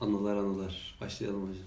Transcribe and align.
Anılar 0.00 0.36
anılar. 0.36 0.96
Başlayalım 1.00 1.42
hocam. 1.42 1.64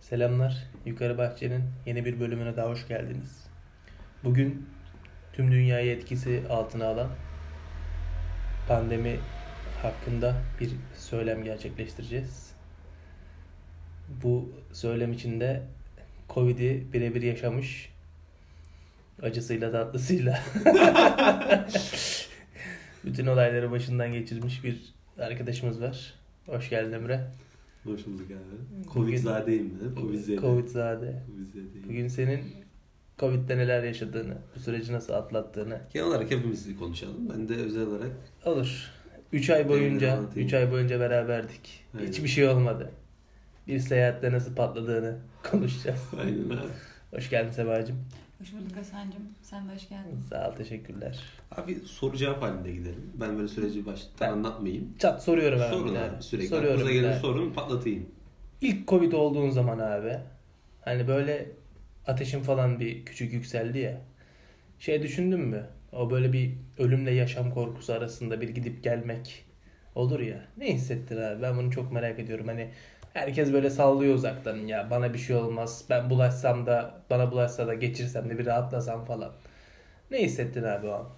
Selamlar. 0.00 0.64
Yukarı 0.86 1.18
Bahçe'nin 1.18 1.64
yeni 1.86 2.04
bir 2.04 2.20
bölümüne 2.20 2.56
daha 2.56 2.68
hoş 2.68 2.88
geldiniz. 2.88 3.44
Bugün 4.24 4.66
tüm 5.32 5.52
dünyayı 5.52 5.90
etkisi 5.90 6.42
altına 6.50 6.86
alan 6.86 7.08
pandemi 8.68 9.18
hakkında 9.82 10.42
bir 10.60 10.70
söylem 10.96 11.44
gerçekleştireceğiz. 11.44 12.52
Bu 14.22 14.52
söylem 14.72 15.12
içinde 15.12 15.62
Covid'i 16.28 16.86
birebir 16.92 17.22
yaşamış 17.22 17.92
acısıyla 19.22 19.72
tatlısıyla 19.72 20.40
bütün 23.04 23.26
olayları 23.26 23.70
başından 23.70 24.12
geçirmiş 24.12 24.64
bir 24.64 24.94
arkadaşımız 25.18 25.82
var. 25.82 26.17
Hoş 26.48 26.70
geldin 26.70 26.92
Emre. 26.92 27.20
Hoş 27.84 28.06
bulduk 28.06 28.26
abi. 28.30 28.88
Covid'zadeyim 28.92 29.64
mi? 29.66 29.72
Covid'zade. 30.00 30.36
Covid'zade. 30.36 31.22
Covid'zadeyim. 31.26 31.84
Bugün 31.88 32.08
senin 32.08 32.40
Covid'de 33.18 33.58
neler 33.58 33.82
yaşadığını, 33.82 34.38
bu 34.56 34.60
süreci 34.60 34.92
nasıl 34.92 35.12
atlattığını 35.12 35.80
Genel 35.92 36.06
olarak 36.06 36.30
hepimiz 36.30 36.78
konuşalım. 36.78 37.28
Ben 37.32 37.48
de 37.48 37.54
özel 37.54 37.86
olarak 37.86 38.10
olur. 38.44 38.90
3 39.32 39.50
ay 39.50 39.68
boyunca, 39.68 40.12
anlatayım. 40.12 40.48
3 40.48 40.54
ay 40.54 40.70
boyunca 40.72 41.00
beraberdik. 41.00 41.84
Aynen. 41.98 42.08
Hiçbir 42.08 42.28
şey 42.28 42.48
olmadı. 42.48 42.90
Bir 43.66 43.78
seyahatte 43.78 44.32
nasıl 44.32 44.54
patladığını 44.54 45.16
konuşacağız. 45.50 46.00
aynen 46.20 46.44
abi. 46.56 46.68
Hoş 47.10 47.30
geldin 47.30 47.50
Sebacığım. 47.50 47.96
Hoş 48.40 48.52
bulduk 48.52 48.76
Hasan'cığım. 48.76 49.22
Sen 49.42 49.68
de 49.68 49.74
hoş 49.74 49.88
geldin. 49.88 50.20
Sağ 50.30 50.50
ol, 50.50 50.56
teşekkürler. 50.56 51.18
Abi 51.50 51.74
soru 51.74 52.16
cevap 52.16 52.42
halinde 52.42 52.72
gidelim. 52.72 53.10
Ben 53.14 53.36
böyle 53.36 53.48
süreci 53.48 53.86
baştan 53.86 54.10
Ben- 54.20 54.32
anlatmayayım. 54.32 54.94
Çat 54.98 55.24
soruyorum 55.24 55.60
abi. 55.60 55.70
Sorun 55.70 55.94
abi 55.94 56.22
sürekli. 56.22 56.48
Soruyorum 56.48 56.80
Aklınıza 56.80 56.92
gelen 57.00 57.18
sorun 57.18 57.52
patlatayım. 57.52 58.06
İlk 58.60 58.88
Covid 58.88 59.12
olduğun 59.12 59.50
zaman 59.50 59.78
abi 59.78 60.18
hani 60.80 61.08
böyle 61.08 61.50
ateşin 62.06 62.40
falan 62.42 62.80
bir 62.80 63.04
küçük 63.04 63.32
yükseldi 63.32 63.78
ya. 63.78 64.00
Şey 64.78 65.02
düşündün 65.02 65.40
mü? 65.40 65.66
O 65.92 66.10
böyle 66.10 66.32
bir 66.32 66.52
ölümle 66.78 67.10
yaşam 67.10 67.50
korkusu 67.50 67.92
arasında 67.92 68.40
bir 68.40 68.48
gidip 68.48 68.84
gelmek 68.84 69.44
olur 69.94 70.20
ya. 70.20 70.46
Ne 70.56 70.74
hissettin 70.74 71.16
abi? 71.16 71.42
Ben 71.42 71.56
bunu 71.56 71.70
çok 71.70 71.92
merak 71.92 72.18
ediyorum. 72.18 72.46
Hani 72.48 72.70
herkes 73.18 73.52
böyle 73.52 73.70
sallıyor 73.70 74.14
uzaktan 74.14 74.56
ya 74.56 74.90
bana 74.90 75.14
bir 75.14 75.18
şey 75.18 75.36
olmaz. 75.36 75.84
Ben 75.90 76.10
bulaşsam 76.10 76.66
da 76.66 77.02
bana 77.10 77.32
bulaşsa 77.32 77.66
da 77.66 77.74
geçirsem 77.74 78.30
de 78.30 78.38
bir 78.38 78.46
rahatlasam 78.46 79.04
falan. 79.04 79.32
Ne 80.10 80.22
hissettin 80.22 80.62
abi 80.62 80.86
o 80.86 80.92
an? 80.92 81.08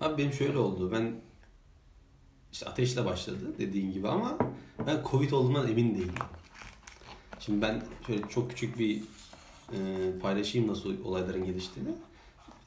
Abi 0.00 0.18
benim 0.18 0.32
şöyle 0.32 0.58
oldu. 0.58 0.92
Ben 0.92 1.14
işte 2.52 2.66
ateşle 2.66 3.04
başladı 3.04 3.58
dediğin 3.58 3.92
gibi 3.92 4.08
ama 4.08 4.38
ben 4.86 5.02
Covid 5.10 5.30
olduğumdan 5.30 5.68
emin 5.68 5.94
değilim. 5.94 6.14
Şimdi 7.40 7.62
ben 7.62 7.82
şöyle 8.06 8.28
çok 8.28 8.50
küçük 8.50 8.78
bir 8.78 9.02
e, 9.72 9.78
paylaşayım 10.22 10.68
nasıl 10.68 11.04
olayların 11.04 11.44
geliştiğini. 11.44 11.90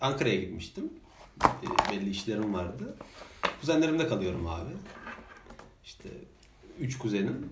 Ankara'ya 0.01 0.35
gitmiştim. 0.35 0.89
E, 1.43 1.91
belli 1.91 2.09
işlerim 2.09 2.53
vardı. 2.53 2.95
Kuzenlerimde 3.59 4.07
kalıyorum 4.07 4.47
abi. 4.47 4.71
İşte 5.83 6.09
üç 6.79 6.97
kuzenim, 6.97 7.49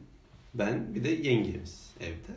ben 0.58 0.96
bir 0.96 1.04
de 1.04 1.10
yengemiz 1.10 1.92
evde. 2.00 2.36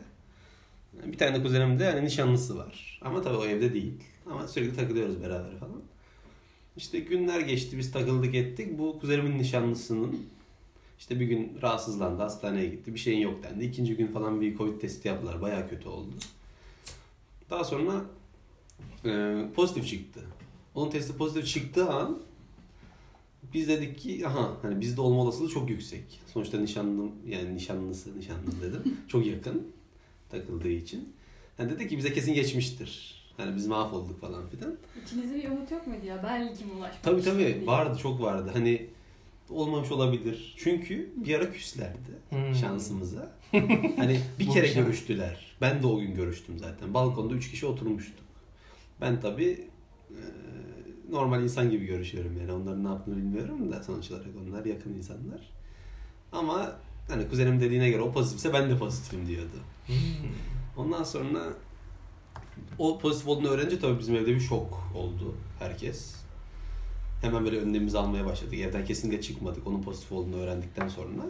Bir 1.11 1.17
tane 1.17 1.39
de 1.39 1.43
kuzenim 1.43 1.79
de 1.79 1.83
yani 1.83 2.05
nişanlısı 2.05 2.57
var. 2.57 2.99
Ama 3.01 3.21
tabii 3.21 3.37
o 3.37 3.45
evde 3.45 3.73
değil. 3.73 4.03
Ama 4.25 4.47
sürekli 4.47 4.75
takılıyoruz 4.75 5.21
beraber 5.21 5.57
falan. 5.57 5.81
İşte 6.77 6.99
günler 6.99 7.39
geçti 7.39 7.77
biz 7.77 7.91
takıldık 7.91 8.35
ettik. 8.35 8.79
Bu 8.79 8.99
kuzenimin 8.99 9.39
nişanlısının 9.39 10.25
işte 10.99 11.19
bir 11.19 11.25
gün 11.25 11.57
rahatsızlandı 11.61 12.21
hastaneye 12.23 12.67
gitti. 12.69 12.93
Bir 12.93 12.99
şeyin 12.99 13.19
yok 13.19 13.43
dendi. 13.43 13.65
İkinci 13.65 13.95
gün 13.95 14.07
falan 14.07 14.41
bir 14.41 14.57
covid 14.57 14.81
testi 14.81 15.07
yaptılar. 15.07 15.41
Bayağı 15.41 15.69
kötü 15.69 15.89
oldu. 15.89 16.13
Daha 17.49 17.63
sonra 17.63 18.05
e, 19.05 19.41
pozitif 19.55 19.87
çıktı. 19.87 20.19
Onun 20.75 20.89
testi 20.89 21.17
pozitif 21.17 21.47
çıktığı 21.47 21.89
an 21.89 22.19
biz 23.53 23.67
dedik 23.67 23.99
ki 23.99 24.27
aha 24.27 24.57
hani 24.61 24.81
bizde 24.81 25.01
olma 25.01 25.21
olasılığı 25.21 25.49
çok 25.49 25.69
yüksek. 25.69 26.03
Sonuçta 26.33 26.59
nişanlım 26.59 27.11
yani 27.27 27.55
nişanlısı 27.55 28.19
nişanlım 28.19 28.55
dedim. 28.61 28.97
çok 29.07 29.25
yakın 29.25 29.67
takıldığı 30.29 30.69
için. 30.69 31.13
Yani 31.59 31.69
dedi 31.69 31.87
ki 31.87 31.97
bize 31.97 32.13
kesin 32.13 32.33
geçmiştir. 32.33 33.19
Hani 33.37 33.55
biz 33.55 33.67
mahvolduk 33.67 34.21
falan 34.21 34.49
filan. 34.49 34.77
İçinizde 35.05 35.35
bir 35.35 35.49
umut 35.49 35.71
yok 35.71 35.87
muydu 35.87 36.05
ya? 36.05 36.23
Belki 36.23 36.65
mi 36.65 36.71
ulaşmak 36.71 37.03
Tabii 37.03 37.21
tabii 37.21 37.37
diye. 37.39 37.65
vardı 37.65 37.99
çok 38.01 38.21
vardı. 38.21 38.49
Hani 38.53 38.85
olmamış 39.49 39.91
olabilir. 39.91 40.55
Çünkü 40.57 41.09
bir 41.15 41.35
ara 41.35 41.51
küslerdi 41.51 41.99
Hmm. 42.29 42.55
şansımıza. 42.55 43.31
hani 43.97 44.19
bir 44.39 44.49
kere 44.49 44.67
şans. 44.67 44.85
görüştüler. 44.85 45.55
Ben 45.61 45.83
de 45.83 45.87
o 45.87 45.99
gün 45.99 46.15
görüştüm 46.15 46.59
zaten. 46.59 46.93
Balkonda 46.93 47.33
üç 47.33 47.51
kişi 47.51 47.65
oturmuştuk. 47.65 48.25
Ben 49.01 49.21
tabii 49.21 49.67
e, 50.11 50.21
normal 51.11 51.43
insan 51.43 51.69
gibi 51.69 51.85
görüşüyorum 51.85 52.37
yani. 52.39 52.51
Onların 52.51 52.83
ne 52.83 52.87
yaptığını 52.87 53.17
bilmiyorum 53.17 53.71
da 53.71 53.83
sonuç 53.83 54.11
olarak 54.11 54.27
onlar 54.47 54.65
yakın 54.65 54.93
insanlar. 54.93 55.49
Ama 56.31 56.75
hani 57.07 57.29
kuzenim 57.29 57.59
dediğine 57.59 57.89
göre 57.89 58.01
o 58.01 58.11
pozitifse 58.11 58.53
ben 58.53 58.69
de 58.69 58.77
pozitifim 58.77 59.27
diyordu. 59.27 59.57
Hmm. 59.87 59.95
Ondan 60.77 61.03
sonra 61.03 61.39
o 62.77 62.99
pozitif 62.99 63.27
olduğunu 63.27 63.47
öğrenince 63.47 63.79
tabii 63.79 63.99
bizim 63.99 64.15
evde 64.15 64.35
bir 64.35 64.39
şok 64.39 64.91
oldu 64.95 65.35
herkes. 65.59 66.15
Hemen 67.21 67.45
böyle 67.45 67.59
önlemimizi 67.59 67.97
almaya 67.97 68.25
başladık. 68.25 68.53
Evden 68.53 68.85
kesinlikle 68.85 69.21
çıkmadık 69.21 69.67
onun 69.67 69.81
pozitif 69.81 70.11
olduğunu 70.11 70.35
öğrendikten 70.35 70.87
sonra. 70.87 71.23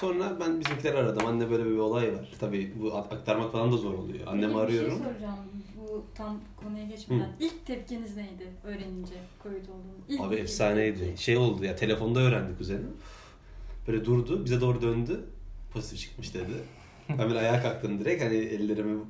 Sonra 0.00 0.36
ben 0.40 0.60
bizimkileri 0.60 0.96
aradım. 0.98 1.26
Anne 1.26 1.50
böyle 1.50 1.64
bir 1.64 1.76
olay 1.76 2.12
var. 2.14 2.28
Tabii 2.40 2.72
bu 2.80 2.96
aktarmak 2.96 3.52
falan 3.52 3.72
da 3.72 3.76
zor 3.76 3.94
oluyor. 3.94 4.26
Annemi 4.26 4.52
Peki, 4.52 4.58
arıyorum. 4.58 4.90
Bir 4.90 5.04
şey 5.04 5.12
soracağım. 5.12 5.36
Bu 5.98 6.04
tam 6.14 6.40
konuya 6.56 6.84
geçmeden. 6.84 7.30
İlk 7.40 7.66
tepkiniz 7.66 8.16
neydi 8.16 8.48
öğrenince 8.64 9.14
Covid 9.42 9.62
olduğunu? 9.68 9.98
İlk 10.08 10.20
Abi 10.20 10.34
efsaneydi. 10.34 10.98
tepki. 10.98 11.22
Şey 11.22 11.36
oldu 11.36 11.64
ya 11.64 11.76
telefonda 11.76 12.20
öğrendi 12.20 12.58
kuzenim. 12.58 12.90
Böyle 13.88 14.04
durdu 14.04 14.44
bize 14.44 14.60
doğru 14.60 14.82
döndü. 14.82 15.24
Pozitif 15.72 15.98
çıkmış 15.98 16.34
dedi. 16.34 16.52
Böyle 17.18 17.38
ayağa 17.38 17.62
kalktım 17.62 17.98
direkt 17.98 18.22
hani 18.22 18.36
ellerimi 18.36 19.00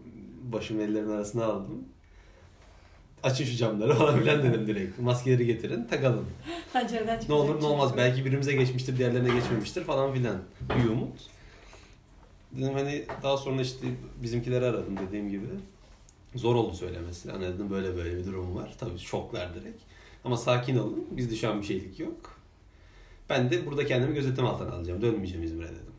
başımı 0.42 0.82
ellerimin 0.82 1.10
arasına 1.12 1.44
aldım. 1.44 1.84
Açın 3.22 3.44
şu 3.44 3.56
camları 3.56 3.94
falan 3.98 4.20
filan 4.20 4.42
dedim 4.42 4.66
direkt. 4.66 4.98
Maskeleri 4.98 5.46
getirin 5.46 5.84
takalım. 5.84 6.26
Pencereden 6.72 7.20
Ne 7.28 7.34
olur 7.34 7.60
ne 7.62 7.66
olmaz 7.66 7.92
belki 7.96 8.24
birimize 8.24 8.52
geçmiştir 8.52 8.98
diğerlerine 8.98 9.34
geçmemiştir 9.34 9.84
falan 9.84 10.12
filan. 10.14 10.36
Bir 10.78 10.88
umut. 10.90 11.18
Dedim 12.52 12.74
hani 12.74 13.04
daha 13.22 13.36
sonra 13.36 13.62
işte 13.62 13.86
bizimkileri 14.22 14.64
aradım 14.64 14.96
dediğim 15.08 15.28
gibi. 15.30 15.46
Zor 16.34 16.54
oldu 16.54 16.74
söylemesi. 16.74 17.30
Hani 17.30 17.70
böyle 17.70 17.96
böyle 17.96 18.18
bir 18.18 18.26
durum 18.26 18.56
var. 18.56 18.74
Tabii 18.80 18.98
şoklar 18.98 19.54
direkt. 19.54 19.82
Ama 20.24 20.36
sakin 20.36 20.78
olun. 20.78 21.06
Bizde 21.10 21.36
şu 21.36 21.50
an 21.50 21.60
bir 21.60 21.66
şeylik 21.66 22.00
yok. 22.00 22.38
Ben 23.28 23.50
de 23.50 23.66
burada 23.66 23.86
kendimi 23.86 24.14
gözetim 24.14 24.46
altına 24.46 24.72
alacağım. 24.72 25.02
Dönmeyeceğim 25.02 25.44
İzmir'e 25.44 25.68
dedim. 25.68 25.92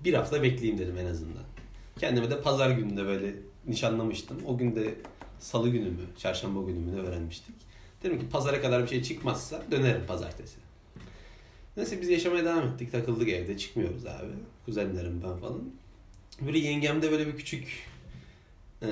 Bir 0.00 0.14
hafta 0.14 0.42
bekleyeyim 0.42 0.78
dedim 0.78 0.98
en 0.98 1.06
azından. 1.06 1.42
Kendime 1.98 2.30
de 2.30 2.42
pazar 2.42 2.70
gününde 2.70 3.04
böyle 3.04 3.34
nişanlamıştım. 3.66 4.38
O 4.46 4.58
gün 4.58 4.76
de 4.76 4.94
salı 5.38 5.68
günü 5.68 5.90
mü, 5.90 6.02
çarşamba 6.18 6.62
günü 6.62 6.78
mü 6.78 6.96
ne 6.96 7.00
öğrenmiştik. 7.00 7.54
Dedim 8.02 8.20
ki 8.20 8.28
pazara 8.28 8.60
kadar 8.62 8.82
bir 8.82 8.88
şey 8.88 9.02
çıkmazsa 9.02 9.62
dönerim 9.70 10.06
pazartesi. 10.06 10.56
Neyse 11.76 12.00
biz 12.00 12.08
yaşamaya 12.08 12.44
devam 12.44 12.68
ettik. 12.68 12.92
Takıldık 12.92 13.28
evde. 13.28 13.58
Çıkmıyoruz 13.58 14.06
abi. 14.06 14.32
Kuzenlerim 14.64 15.22
ben 15.24 15.36
falan. 15.36 15.62
Böyle 16.40 16.58
yengemde 16.58 17.10
böyle 17.10 17.26
bir 17.26 17.36
küçük 17.36 17.91
eee, 18.82 18.88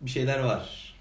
bir 0.00 0.10
şeyler 0.10 0.38
var. 0.40 0.94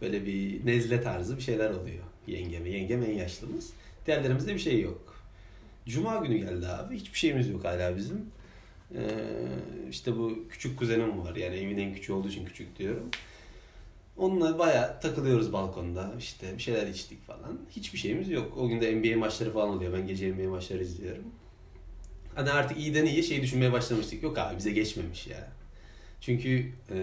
Böyle 0.00 0.26
bir 0.26 0.66
nezle 0.66 1.02
tarzı 1.02 1.36
bir 1.36 1.42
şeyler 1.42 1.70
oluyor 1.70 2.04
yengeme. 2.26 2.70
Yengem 2.70 3.02
en 3.02 3.12
yaşlımız. 3.12 3.70
Diğerlerimizde 4.06 4.54
bir 4.54 4.58
şey 4.58 4.80
yok. 4.80 5.14
Cuma 5.86 6.16
günü 6.16 6.38
geldi 6.38 6.68
abi. 6.68 6.96
Hiçbir 6.96 7.18
şeyimiz 7.18 7.48
yok 7.48 7.64
hala 7.64 7.96
bizim. 7.96 8.26
Ee, 8.94 9.00
işte 9.90 10.16
bu 10.16 10.38
küçük 10.50 10.78
kuzenim 10.78 11.24
var. 11.24 11.36
Yani 11.36 11.56
evin 11.56 11.78
en 11.78 11.94
küçüğü 11.94 12.12
olduğu 12.12 12.28
için 12.28 12.44
küçük 12.44 12.78
diyorum. 12.78 13.10
Onunla 14.16 14.58
bayağı 14.58 15.00
takılıyoruz 15.00 15.52
balkonda. 15.52 16.14
İşte 16.18 16.56
bir 16.56 16.62
şeyler 16.62 16.86
içtik 16.86 17.26
falan. 17.26 17.58
Hiçbir 17.70 17.98
şeyimiz 17.98 18.30
yok. 18.30 18.56
O 18.58 18.68
gün 18.68 18.80
de 18.80 18.94
NBA 18.96 19.18
maçları 19.18 19.52
falan 19.52 19.68
oluyor. 19.68 19.92
Ben 19.92 20.06
gece 20.06 20.32
NBA 20.32 20.50
maçları 20.50 20.82
izliyorum. 20.82 21.24
Hani 22.34 22.50
artık 22.50 22.78
iyiden 22.78 23.04
iyiye 23.06 23.22
şey 23.22 23.42
düşünmeye 23.42 23.72
başlamıştık. 23.72 24.22
Yok 24.22 24.38
abi 24.38 24.56
bize 24.56 24.70
geçmemiş 24.70 25.26
ya. 25.26 25.48
Çünkü 26.24 26.72
e, 26.90 26.96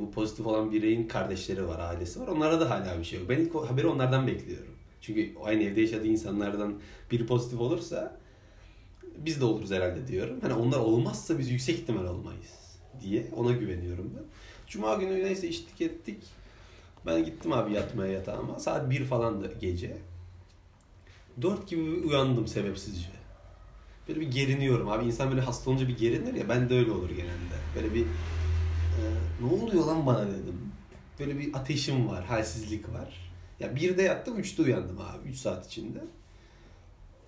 bu 0.00 0.10
pozitif 0.10 0.46
olan 0.46 0.72
bireyin 0.72 1.08
kardeşleri 1.08 1.68
var, 1.68 1.80
ailesi 1.80 2.20
var. 2.20 2.28
Onlara 2.28 2.60
da 2.60 2.70
hala 2.70 2.98
bir 2.98 3.04
şey 3.04 3.20
yok. 3.20 3.28
Ben 3.28 3.38
ilk 3.38 3.54
haberi 3.54 3.86
onlardan 3.86 4.26
bekliyorum. 4.26 4.74
Çünkü 5.00 5.34
aynı 5.44 5.62
evde 5.62 5.80
yaşadığı 5.80 6.06
insanlardan 6.06 6.74
biri 7.10 7.26
pozitif 7.26 7.60
olursa 7.60 8.16
biz 9.16 9.40
de 9.40 9.44
oluruz 9.44 9.70
herhalde 9.70 10.08
diyorum. 10.08 10.38
Hani 10.42 10.52
onlar 10.52 10.78
olmazsa 10.78 11.38
biz 11.38 11.50
yüksek 11.50 11.78
ihtimal 11.78 12.04
olmayız 12.04 12.78
diye 13.00 13.26
ona 13.36 13.52
güveniyorum 13.52 14.12
ben. 14.16 14.24
Cuma 14.66 14.94
günü 14.94 15.24
neyse 15.24 15.48
içtik 15.48 15.80
ettik. 15.80 16.22
Ben 17.06 17.24
gittim 17.24 17.52
abi 17.52 17.72
yatmaya 17.72 18.12
yatağıma. 18.12 18.58
Saat 18.58 18.90
1 18.90 19.04
falan 19.04 19.44
da 19.44 19.46
gece. 19.60 19.96
4 21.42 21.68
gibi 21.68 21.82
uyandım 21.82 22.46
sebepsizce. 22.46 23.10
Böyle 24.08 24.20
bir 24.20 24.30
geriniyorum 24.30 24.88
abi. 24.88 25.04
İnsan 25.04 25.30
böyle 25.30 25.40
hasta 25.40 25.70
olunca 25.70 25.88
bir 25.88 25.96
gerinir 25.96 26.34
ya. 26.34 26.48
Ben 26.48 26.70
de 26.70 26.74
öyle 26.74 26.90
olur 26.90 27.10
genelde. 27.10 27.58
Böyle 27.76 27.94
bir 27.94 28.04
e, 28.98 29.44
ne 29.44 29.52
oluyor 29.62 29.84
lan 29.84 30.06
bana 30.06 30.26
dedim. 30.26 30.72
Böyle 31.20 31.38
bir 31.38 31.54
ateşim 31.54 32.08
var, 32.08 32.24
halsizlik 32.24 32.92
var. 32.92 33.32
Ya 33.60 33.76
birde 33.76 34.02
yattım, 34.02 34.38
üçte 34.38 34.62
uyandım 34.62 34.98
abi. 35.00 35.28
Üç 35.28 35.36
saat 35.36 35.66
içinde. 35.66 35.98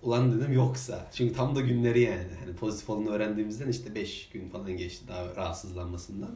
Ulan 0.01 0.31
dedim 0.31 0.53
yoksa. 0.53 1.07
Çünkü 1.13 1.33
tam 1.33 1.55
da 1.55 1.61
günleri 1.61 2.01
yani. 2.01 2.31
Hani 2.39 2.55
pozitif 2.55 2.89
olduğunu 2.89 3.09
öğrendiğimizden 3.09 3.67
işte 3.67 3.95
5 3.95 4.29
gün 4.29 4.49
falan 4.49 4.77
geçti 4.77 5.05
daha 5.07 5.35
rahatsızlanmasından. 5.35 6.35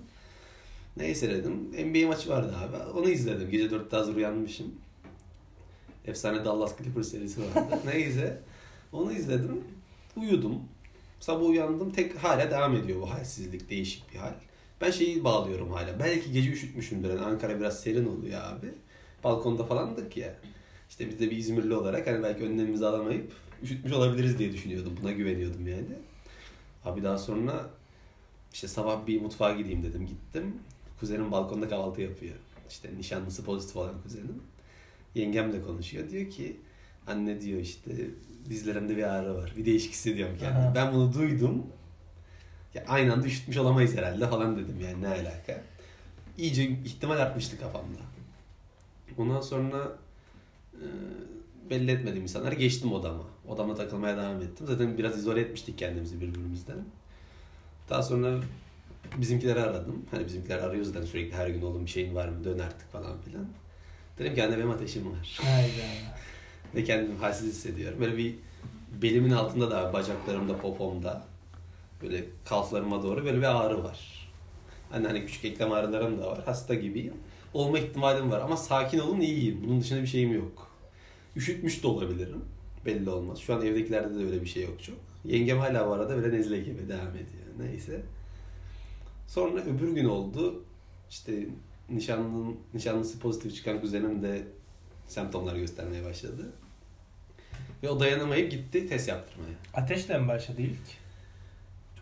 Neyse 0.97 1.29
dedim. 1.29 1.53
NBA 1.71 2.07
maçı 2.07 2.29
vardı 2.29 2.55
abi. 2.57 2.99
Onu 2.99 3.09
izledim. 3.09 3.49
Gece 3.51 3.65
4'te 3.65 3.97
hazır 3.97 4.15
uyanmışım. 4.15 4.75
Efsane 6.05 6.45
Dallas 6.45 6.77
Clippers 6.77 7.07
serisi 7.07 7.41
vardı. 7.41 7.79
Neyse. 7.85 8.41
Onu 8.91 9.11
izledim. 9.11 9.63
Uyudum. 10.15 10.61
Sabah 11.19 11.45
uyandım. 11.45 11.91
Tek 11.91 12.15
hala 12.23 12.51
devam 12.51 12.75
ediyor 12.75 13.01
bu 13.01 13.09
halsizlik. 13.09 13.69
Değişik 13.69 14.13
bir 14.13 14.19
hal. 14.19 14.33
Ben 14.81 14.91
şeyi 14.91 15.23
bağlıyorum 15.23 15.71
hala. 15.71 15.99
Belki 15.99 16.31
gece 16.31 16.51
üşütmüşümdür. 16.51 17.09
Yani 17.09 17.21
Ankara 17.21 17.59
biraz 17.59 17.79
serin 17.79 18.05
oluyor 18.05 18.41
abi. 18.41 18.73
Balkonda 19.23 19.63
falandık 19.63 20.17
ya. 20.17 20.35
İşte 20.89 21.09
biz 21.09 21.19
de 21.19 21.31
bir 21.31 21.37
İzmirli 21.37 21.73
olarak 21.75 22.07
hani 22.07 22.23
belki 22.23 22.43
önlemimizi 22.43 22.85
alamayıp 22.85 23.31
üşütmüş 23.63 23.93
olabiliriz 23.93 24.39
diye 24.39 24.51
düşünüyordum. 24.53 24.97
Buna 25.01 25.11
güveniyordum 25.11 25.67
yani. 25.67 25.95
Abi 26.85 27.03
daha 27.03 27.17
sonra 27.17 27.69
işte 28.53 28.67
sabah 28.67 29.07
bir 29.07 29.21
mutfağa 29.21 29.51
gideyim 29.53 29.83
dedim. 29.83 30.05
Gittim. 30.07 30.55
Kuzenim 30.99 31.31
balkonda 31.31 31.69
kahvaltı 31.69 32.01
yapıyor. 32.01 32.35
İşte 32.69 32.89
nişanlısı 32.97 33.43
pozitif 33.45 33.75
olan 33.75 34.01
kuzenim. 34.03 34.41
Yengemle 35.15 35.61
konuşuyor. 35.61 36.09
Diyor 36.09 36.29
ki 36.29 36.57
anne 37.07 37.41
diyor 37.41 37.59
işte 37.59 37.91
dizlerimde 38.49 38.97
bir 38.97 39.03
ağrı 39.03 39.35
var. 39.35 39.53
Bir 39.57 39.65
değişik 39.65 39.91
hissediyorum 39.91 40.35
kendimi. 40.39 40.75
Ben 40.75 40.93
bunu 40.93 41.13
duydum. 41.13 41.63
Ya 42.75 42.83
aynı 42.87 43.13
anda 43.13 43.27
üşütmüş 43.27 43.57
olamayız 43.57 43.97
herhalde 43.97 44.27
falan 44.27 44.57
dedim 44.57 44.79
yani 44.81 45.01
ne 45.01 45.07
alaka. 45.07 45.61
İyice 46.37 46.63
ihtimal 46.63 47.17
artmıştı 47.17 47.59
kafamda. 47.59 47.99
Ondan 49.17 49.41
sonra 49.41 49.97
e, 50.73 50.85
belli 51.69 51.91
etmediğim 51.91 52.23
insanlar 52.23 52.51
geçtim 52.51 52.93
odama. 52.93 53.23
Odama 53.47 53.75
takılmaya 53.75 54.17
devam 54.17 54.41
ettim. 54.41 54.67
Zaten 54.67 54.97
biraz 54.97 55.17
izole 55.17 55.41
etmiştik 55.41 55.77
kendimizi 55.77 56.21
birbirimizden. 56.21 56.77
Daha 57.89 58.03
sonra 58.03 58.39
bizimkileri 59.17 59.59
aradım. 59.59 60.05
Hani 60.11 60.25
bizimkiler 60.25 60.59
arıyor 60.59 60.85
zaten 60.85 61.05
sürekli 61.05 61.35
her 61.35 61.47
gün 61.47 61.61
oğlum 61.61 61.85
bir 61.85 61.91
şeyin 61.91 62.15
var 62.15 62.27
mı 62.27 62.43
dön 62.43 62.59
artık 62.59 62.91
falan 62.91 63.21
filan. 63.21 63.45
Dedim 64.19 64.35
ki 64.35 64.43
anne 64.43 64.57
benim 64.57 64.71
ateşim 64.71 65.11
var. 65.11 65.39
Hayda. 65.41 65.87
Ve 66.75 66.83
kendimi 66.83 67.17
halsiz 67.17 67.47
hissediyorum. 67.47 67.99
Böyle 68.01 68.17
bir 68.17 68.35
belimin 69.01 69.31
altında 69.31 69.71
da 69.71 69.93
bacaklarımda 69.93 70.57
popomda 70.57 71.25
böyle 72.01 72.25
kalflarıma 72.45 73.03
doğru 73.03 73.25
böyle 73.25 73.37
bir 73.37 73.65
ağrı 73.65 73.83
var. 73.83 74.29
Hani 74.89 75.07
hani 75.07 75.25
küçük 75.25 75.45
eklem 75.45 75.71
ağrılarım 75.71 76.21
da 76.21 76.27
var. 76.27 76.43
Hasta 76.45 76.73
gibiyim. 76.73 77.13
Olma 77.53 77.79
ihtimalim 77.79 78.31
var 78.31 78.41
ama 78.41 78.57
sakin 78.57 78.99
olun 78.99 79.21
iyiyim. 79.21 79.61
Bunun 79.63 79.81
dışında 79.81 80.01
bir 80.01 80.07
şeyim 80.07 80.33
yok. 80.33 80.71
Üşütmüş 81.35 81.83
de 81.83 81.87
olabilirim. 81.87 82.45
Belli 82.85 83.09
olmaz. 83.09 83.39
Şu 83.39 83.55
an 83.55 83.65
evdekilerde 83.65 84.19
de 84.19 84.25
öyle 84.25 84.41
bir 84.41 84.47
şey 84.47 84.63
yok 84.63 84.83
çok. 84.83 84.95
Yengem 85.25 85.57
hala 85.57 85.87
bu 85.87 85.93
arada 85.93 86.17
böyle 86.17 86.37
nezle 86.37 86.59
gibi 86.59 86.89
devam 86.89 87.09
ediyor. 87.09 87.45
Neyse. 87.59 88.01
Sonra 89.27 89.61
öbür 89.61 89.89
gün 89.89 90.05
oldu. 90.05 90.63
İşte 91.09 91.47
nişanlının, 91.89 92.57
nişanlısı 92.73 93.19
pozitif 93.19 93.55
çıkan 93.55 93.81
kuzenim 93.81 94.23
de 94.23 94.43
semptomlar 95.07 95.55
göstermeye 95.55 96.05
başladı. 96.05 96.51
Ve 97.83 97.89
o 97.89 97.99
dayanamayıp 97.99 98.51
gitti 98.51 98.87
test 98.87 99.07
yaptırmaya. 99.07 99.55
Ateşle 99.73 100.17
mi 100.17 100.27
başladı 100.27 100.61
ilk? 100.61 101.04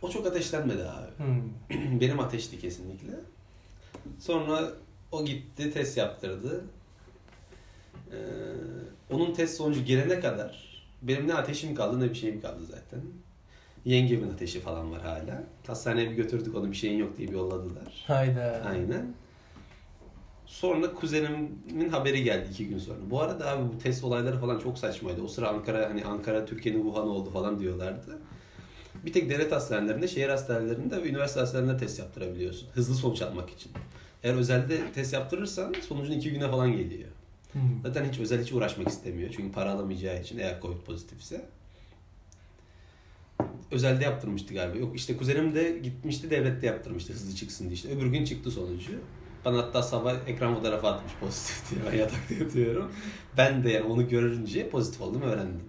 O 0.04 0.10
çok 0.10 0.28
ateşlenmedi 0.28 0.84
abi. 0.84 1.26
Hmm. 1.26 2.00
Benim 2.00 2.20
ateşti 2.20 2.60
kesinlikle. 2.60 3.14
Sonra 4.20 4.72
o 5.12 5.26
gitti 5.26 5.72
test 5.72 5.98
yaptırdı. 5.98 6.64
Ee, 8.12 8.16
onun 9.10 9.34
test 9.34 9.58
sonucu 9.58 9.86
gelene 9.86 10.20
kadar 10.20 10.74
benim 11.02 11.28
ne 11.28 11.34
ateşim 11.34 11.76
kaldı 11.76 12.00
ne 12.00 12.10
bir 12.10 12.16
şeyim 12.16 12.42
kaldı 12.42 12.66
zaten. 12.66 13.02
Yengemin 13.86 14.34
ateşi 14.34 14.60
falan 14.60 14.92
var 14.92 15.02
hala. 15.02 15.44
Hastaneye 15.68 16.10
bir 16.10 16.16
götürdük 16.16 16.56
onu 16.56 16.72
bir 16.72 16.76
şeyin 16.76 16.98
yok 16.98 17.18
diye 17.18 17.28
bir 17.28 17.34
yolladılar. 17.34 18.04
Hayda. 18.08 18.64
Aynen. 18.70 19.14
Sonra 20.46 20.94
kuzenimin 20.94 21.90
haberi 21.90 22.24
geldi 22.24 22.48
iki 22.52 22.68
gün 22.68 22.78
sonra. 22.78 23.00
Bu 23.10 23.22
arada 23.22 23.50
abi 23.52 23.74
bu 23.74 23.78
test 23.78 24.04
olayları 24.04 24.40
falan 24.40 24.60
çok 24.60 24.78
saçmaydı. 24.78 25.22
O 25.22 25.28
sıra 25.28 25.50
Ankara 25.50 25.90
hani 25.90 26.06
Ankara 26.06 26.46
Türkiye'nin 26.46 26.84
Wuhan 26.84 27.08
oldu 27.08 27.30
falan 27.30 27.60
diyorlardı. 27.60 28.20
Bir 29.06 29.14
tek 29.14 29.30
devlet 29.30 29.52
hastanelerinde, 29.52 30.08
şehir 30.08 30.30
hastanelerinde 30.30 31.04
ve 31.04 31.10
üniversite 31.10 31.40
hastanelerinde 31.40 31.78
test 31.78 32.00
yaptırabiliyorsun. 32.00 32.68
Hızlı 32.74 32.96
sonuç 32.96 33.22
almak 33.22 33.50
için. 33.50 33.72
Eğer 34.24 34.34
özelde 34.34 34.92
test 34.92 35.14
yaptırırsan 35.14 35.76
sonucun 35.88 36.12
iki 36.12 36.32
güne 36.32 36.52
falan 36.52 36.72
geliyor. 36.72 37.10
Hmm. 37.52 37.62
Zaten 37.84 38.10
hiç 38.10 38.20
özel 38.20 38.44
hiç 38.44 38.52
uğraşmak 38.52 38.88
istemiyor. 38.88 39.30
Çünkü 39.36 39.52
para 39.52 39.72
alamayacağı 39.72 40.22
için 40.22 40.38
eğer 40.38 40.62
Covid 40.62 40.82
pozitifse. 40.82 41.46
Özelde 43.72 44.04
yaptırmıştı 44.04 44.54
galiba. 44.54 44.78
Yok 44.78 44.96
işte 44.96 45.18
kuzenim 45.18 45.56
de 45.56 45.80
gitmişti 45.84 46.30
devlette 46.30 46.68
yaptırmıştı 46.68 47.14
hızlı 47.14 47.36
çıksın 47.36 47.64
diye. 47.64 47.74
İşte 47.74 47.98
öbür 47.98 48.06
gün 48.06 48.26
çıktı 48.26 48.52
sonucu. 48.52 48.92
Bana 49.46 49.58
hatta 49.58 49.84
sabah 49.84 50.16
ekran 50.28 50.56
fotoğrafı 50.56 50.88
atmış 50.88 51.14
pozitif 51.20 51.72
diye. 51.72 51.82
Ben 51.92 51.98
yatakta 51.98 52.34
yatıyorum. 52.34 52.92
Ben 53.38 53.64
de 53.64 53.70
yani 53.70 53.86
onu 53.86 54.10
görünce 54.10 54.70
pozitif 54.70 55.02
olduğumu 55.02 55.26
öğrendim. 55.26 55.64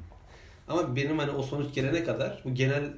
Ama 0.69 0.97
benim 0.97 1.19
hani 1.19 1.31
o 1.31 1.43
sonuç 1.43 1.75
gelene 1.75 2.05
kadar 2.05 2.43
bu 2.45 2.55
genel 2.55 2.93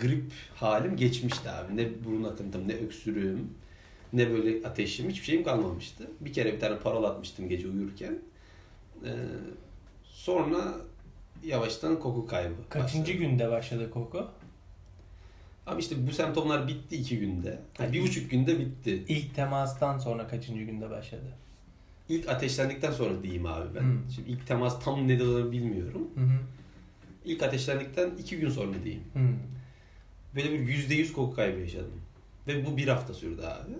grip 0.00 0.32
halim 0.54 0.96
geçmişti 0.96 1.50
abi. 1.50 1.76
Ne 1.76 2.04
burun 2.04 2.24
akıntım, 2.24 2.68
ne 2.68 2.72
öksürüğüm, 2.74 3.50
ne 4.12 4.30
böyle 4.30 4.66
ateşim 4.66 5.10
hiçbir 5.10 5.24
şeyim 5.24 5.44
kalmamıştı. 5.44 6.10
Bir 6.20 6.32
kere 6.32 6.52
bir 6.52 6.60
tane 6.60 6.78
parol 6.78 7.04
atmıştım 7.04 7.48
gece 7.48 7.68
uyurken. 7.68 8.18
Ee, 9.04 9.10
sonra 10.04 10.74
yavaştan 11.44 11.98
koku 12.00 12.26
kaybı. 12.26 12.54
Kaçıncı 12.68 13.12
başladı. 13.12 13.28
günde 13.28 13.50
başladı 13.50 13.90
koku? 13.90 14.26
Abi 15.66 15.80
işte 15.80 16.06
bu 16.06 16.12
semptomlar 16.12 16.68
bitti 16.68 16.96
iki 16.96 17.18
günde. 17.18 17.58
Yani 17.78 17.92
bir 17.92 18.02
buçuk 18.02 18.30
günde 18.30 18.58
bitti. 18.58 19.04
İlk 19.08 19.34
temastan 19.34 19.98
sonra 19.98 20.28
kaçıncı 20.28 20.62
günde 20.62 20.90
başladı? 20.90 21.34
İlk 22.08 22.28
ateşlendikten 22.28 22.92
sonra 22.92 23.22
diyeyim 23.22 23.46
abi 23.46 23.74
ben. 23.74 23.80
Hmm. 23.80 24.10
Şimdi 24.14 24.30
ilk 24.30 24.46
temas 24.46 24.84
tam 24.84 25.08
ne 25.08 25.22
olduğunu 25.22 25.52
bilmiyorum. 25.52 26.08
Hı 26.14 26.20
hı. 26.20 26.38
İlk 27.24 27.42
ateşlendikten 27.42 28.10
iki 28.18 28.36
gün 28.36 28.50
sonra 28.50 28.84
diyeyim. 28.84 29.04
Hmm. 29.12 29.36
Böyle 30.34 30.52
bir 30.52 30.58
yüzde 30.58 30.94
yüz 30.94 31.12
koku 31.12 31.36
kaybı 31.36 31.60
yaşadım. 31.60 32.00
Ve 32.46 32.66
bu 32.66 32.76
bir 32.76 32.88
hafta 32.88 33.14
sürdü 33.14 33.42
abi. 33.42 33.72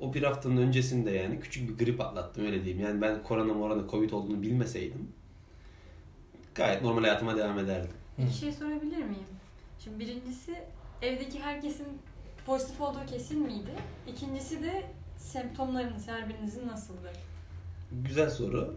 O 0.00 0.14
bir 0.14 0.22
haftanın 0.22 0.56
öncesinde 0.56 1.10
yani 1.10 1.40
küçük 1.40 1.68
bir 1.68 1.84
grip 1.84 2.00
atlattım 2.00 2.46
öyle 2.46 2.64
diyeyim. 2.64 2.84
Yani 2.84 3.00
ben 3.00 3.22
korona 3.22 3.54
morona 3.54 3.90
covid 3.90 4.10
olduğunu 4.10 4.42
bilmeseydim 4.42 5.08
gayet 6.58 6.82
normal 6.82 7.02
hayatıma 7.02 7.36
devam 7.36 7.58
ederdim. 7.58 7.90
Bir 8.18 8.32
şey 8.32 8.52
sorabilir 8.52 8.96
miyim? 8.96 9.26
Şimdi 9.84 9.98
birincisi 9.98 10.62
evdeki 11.02 11.40
herkesin 11.40 11.86
pozitif 12.46 12.80
olduğu 12.80 13.06
kesin 13.06 13.38
miydi? 13.42 13.70
İkincisi 14.06 14.62
de 14.62 14.86
semptomlarınız 15.16 16.08
her 16.08 16.28
birinizin 16.28 16.68
nasıldı? 16.68 17.12
Güzel 17.92 18.30
soru. 18.30 18.76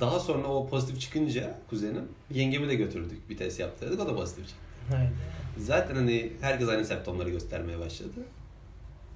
Daha 0.00 0.20
sonra 0.20 0.48
o 0.48 0.68
pozitif 0.68 1.00
çıkınca 1.00 1.58
kuzenim 1.70 2.08
yengemi 2.30 2.68
de 2.68 2.74
götürdük 2.74 3.30
bir 3.30 3.36
test 3.36 3.60
yaptırdık 3.60 4.00
o 4.00 4.06
da 4.06 4.16
pozitif 4.16 4.48
çıktı. 4.48 4.62
Hayda. 4.88 5.10
Zaten 5.58 5.94
hani 5.94 6.32
herkes 6.40 6.68
aynı 6.68 6.84
semptomları 6.84 7.30
göstermeye 7.30 7.78
başladı. 7.78 8.20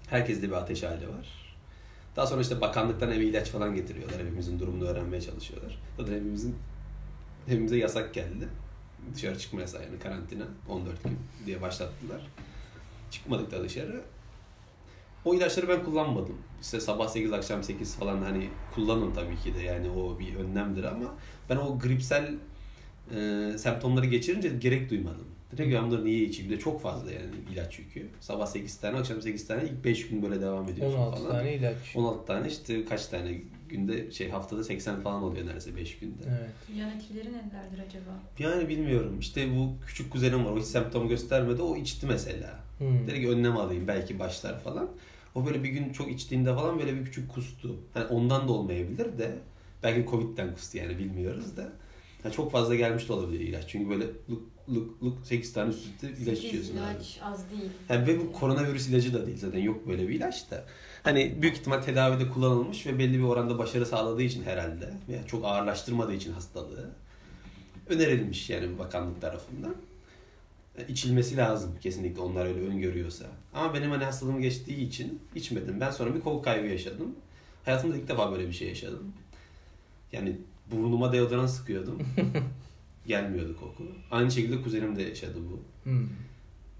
Herkeste 0.07 0.47
bir 0.47 0.53
ateş 0.53 0.83
hali 0.83 1.09
var. 1.09 1.57
Daha 2.17 2.27
sonra 2.27 2.41
işte 2.41 2.61
bakanlıktan 2.61 3.11
eve 3.11 3.25
ilaç 3.25 3.49
falan 3.49 3.75
getiriyorlar. 3.75 4.21
Hepimizin 4.21 4.59
durumunu 4.59 4.85
öğrenmeye 4.85 5.23
çalışıyorlar. 5.23 5.79
Zaten 5.97 6.13
hepimizin 6.13 6.57
hepimize 7.47 7.77
yasak 7.77 8.15
geldi. 8.15 8.49
Dışarı 9.15 9.39
çıkma 9.39 9.61
yasağı 9.61 9.83
yani 9.83 9.99
karantina 9.99 10.45
14 10.69 11.05
gün 11.05 11.19
diye 11.47 11.63
başlattılar. 11.63 12.27
Çıkmadık 13.11 13.51
da 13.51 13.65
dışarı. 13.65 14.01
O 15.25 15.35
ilaçları 15.35 15.69
ben 15.69 15.85
kullanmadım. 15.85 16.39
İşte 16.63 16.81
sabah 16.81 17.09
8 17.09 17.33
akşam 17.33 17.63
8 17.63 17.97
falan 17.97 18.23
hani 18.23 18.49
kullanın 18.75 19.13
tabii 19.13 19.37
ki 19.37 19.55
de 19.55 19.63
yani 19.63 19.91
o 19.91 20.19
bir 20.19 20.35
önlemdir 20.35 20.85
ama 20.85 21.15
ben 21.51 21.57
o 21.57 21.79
gripsel 21.79 22.35
e, 23.15 23.53
semptomları 23.59 24.07
geçirince 24.07 24.49
gerek 24.49 24.91
duymadım. 24.91 25.27
Ki 25.57 25.73
ben 25.75 25.87
bunları 25.87 26.05
niye 26.05 26.25
içeyim? 26.25 26.51
Bir 26.51 26.57
de 26.57 26.61
çok 26.61 26.83
fazla 26.83 27.13
yani 27.13 27.27
ilaç 27.53 27.79
yükü. 27.79 28.07
Sabah 28.21 28.47
8 28.47 28.77
tane, 28.77 28.99
akşam 28.99 29.23
8 29.23 29.47
tane, 29.47 29.65
ilk 29.65 29.85
5 29.85 30.09
gün 30.09 30.23
böyle 30.23 30.41
devam 30.41 30.69
ediyorsun 30.69 30.99
16 30.99 31.23
falan. 31.23 31.33
tane 31.33 31.55
ilaç. 31.55 31.77
16 31.95 32.27
tane 32.27 32.49
işte 32.49 32.85
kaç 32.85 33.07
tane 33.07 33.41
günde 33.69 34.11
şey 34.11 34.29
haftada 34.29 34.65
80 34.65 35.01
falan 35.01 35.23
oluyor 35.23 35.47
neredeyse 35.47 35.77
5 35.77 35.99
günde. 35.99 36.23
Evet. 36.29 36.79
Yan 36.79 36.91
etkileri 36.91 37.29
nelerdir 37.29 37.79
acaba? 37.89 38.21
Yani 38.39 38.69
bilmiyorum. 38.69 39.17
İşte 39.21 39.57
bu 39.57 39.87
küçük 39.87 40.13
kuzenim 40.13 40.45
var. 40.45 40.53
O 40.53 40.59
hiç 40.59 40.65
semptom 40.67 41.09
göstermedi. 41.09 41.63
O 41.63 41.77
içti 41.77 42.07
mesela. 42.07 42.61
Hmm. 42.79 43.07
Dedi 43.07 43.21
ki 43.21 43.29
önlem 43.31 43.57
alayım 43.57 43.89
belki 43.89 44.19
başlar 44.19 44.61
falan. 44.61 44.91
O 45.35 45.47
böyle 45.47 45.63
bir 45.65 45.69
gün 45.69 45.93
çok 45.93 46.11
içtiğinde 46.11 46.55
falan 46.55 46.79
böyle 46.79 46.97
bir 46.97 47.05
küçük 47.05 47.31
kustu. 47.31 47.77
Hani 47.95 48.05
ondan 48.05 48.49
da 48.49 48.53
olmayabilir 48.53 49.19
de 49.19 49.39
belki 49.83 50.11
Covid'den 50.11 50.55
kustu 50.55 50.79
yani 50.79 50.99
bilmiyoruz 50.99 51.57
da. 51.57 51.73
Ha, 52.23 52.31
çok 52.31 52.53
fazla 52.53 52.75
gelmiş 52.75 53.09
de 53.09 53.13
olabilir 53.13 53.41
ilaç. 53.41 53.65
Çünkü 53.69 53.91
böyle 53.91 54.05
lık 54.75 55.03
lık 55.03 55.03
lık 55.19 55.27
8 55.27 55.53
tane 55.53 55.71
üst 55.71 55.87
üste 55.87 56.11
ilaç 56.23 56.39
içiyorsun 56.39 56.77
abi. 56.77 56.95
ilaç 56.95 57.19
az 57.23 57.51
değil. 57.51 57.71
Yani 57.89 58.07
ve 58.07 58.21
bu 58.21 58.33
koronavirüs 58.33 58.89
ilacı 58.89 59.15
da 59.15 59.27
değil 59.27 59.39
zaten 59.39 59.59
yok 59.59 59.89
böyle 59.89 60.09
bir 60.09 60.15
ilaç 60.15 60.51
da. 60.51 60.65
Hani 61.03 61.43
büyük 61.43 61.57
ihtimal 61.57 61.83
tedavide 61.83 62.29
kullanılmış 62.29 62.87
ve 62.87 62.99
belli 62.99 63.19
bir 63.19 63.23
oranda 63.25 63.59
başarı 63.59 63.87
sağladığı 63.87 64.23
için 64.23 64.43
herhalde 64.43 64.95
veya 65.09 65.27
çok 65.27 65.45
ağırlaştırmadığı 65.45 66.15
için 66.15 66.33
hastalığı 66.33 66.91
önerilmiş 67.89 68.51
yani 68.51 68.79
bakanlık 68.79 69.21
tarafından. 69.21 69.75
E, 70.79 70.87
İçilmesi 70.89 71.37
lazım 71.37 71.71
kesinlikle 71.81 72.21
onlar 72.21 72.47
öyle 72.47 72.61
öngörüyorsa. 72.61 73.25
Ama 73.55 73.75
benim 73.75 73.91
hani 73.91 74.05
hastalığım 74.05 74.41
geçtiği 74.41 74.89
için 74.89 75.21
içmedim. 75.35 75.81
Ben 75.81 75.91
sonra 75.91 76.15
bir 76.15 76.21
koku 76.21 76.43
kaybı 76.43 76.67
yaşadım. 76.67 77.15
Hayatımda 77.65 77.97
ilk 77.97 78.09
defa 78.09 78.33
böyle 78.33 78.49
bir 78.49 78.53
şey 78.53 78.69
yaşadım. 78.69 79.13
Yani 80.13 80.37
burnuma 80.73 81.13
deodorant 81.13 81.51
sıkıyordum. 81.51 81.99
Gelmiyordu 83.09 83.57
koku. 83.61 83.85
Aynı 84.11 84.31
şekilde 84.31 84.63
kuzenim 84.63 84.97
de 84.97 85.03
yaşadı 85.03 85.37
bu. 85.51 85.61
Hmm. 85.91 86.09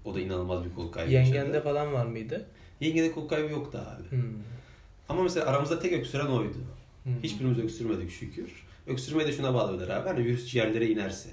O 0.05 0.15
da 0.15 0.19
inanılmaz 0.19 0.65
bir 0.65 0.69
koku 0.69 0.91
kaybı 0.91 1.11
yaşadı. 1.11 1.35
Yengende 1.35 1.61
falan 1.61 1.93
var 1.93 2.05
mıydı? 2.05 2.45
Yengede 2.79 3.11
koku 3.11 3.27
kaybı 3.27 3.51
yoktu 3.51 3.77
abi. 3.77 4.11
Hmm. 4.11 4.33
Ama 5.09 5.23
mesela 5.23 5.45
aramızda 5.45 5.79
tek 5.79 5.93
öksüren 5.93 6.25
oydu. 6.25 6.57
Hmm. 7.03 7.13
Hiçbirimiz 7.23 7.59
öksürmedik 7.59 8.11
şükür. 8.11 8.51
Öksürmeyi 8.87 9.27
de 9.27 9.31
şuna 9.31 9.53
bağlıyorlar 9.53 9.95
abi. 9.95 10.09
Hani 10.09 10.25
virüs 10.25 10.47
ciğerlere 10.47 10.87
inerse. 10.87 11.29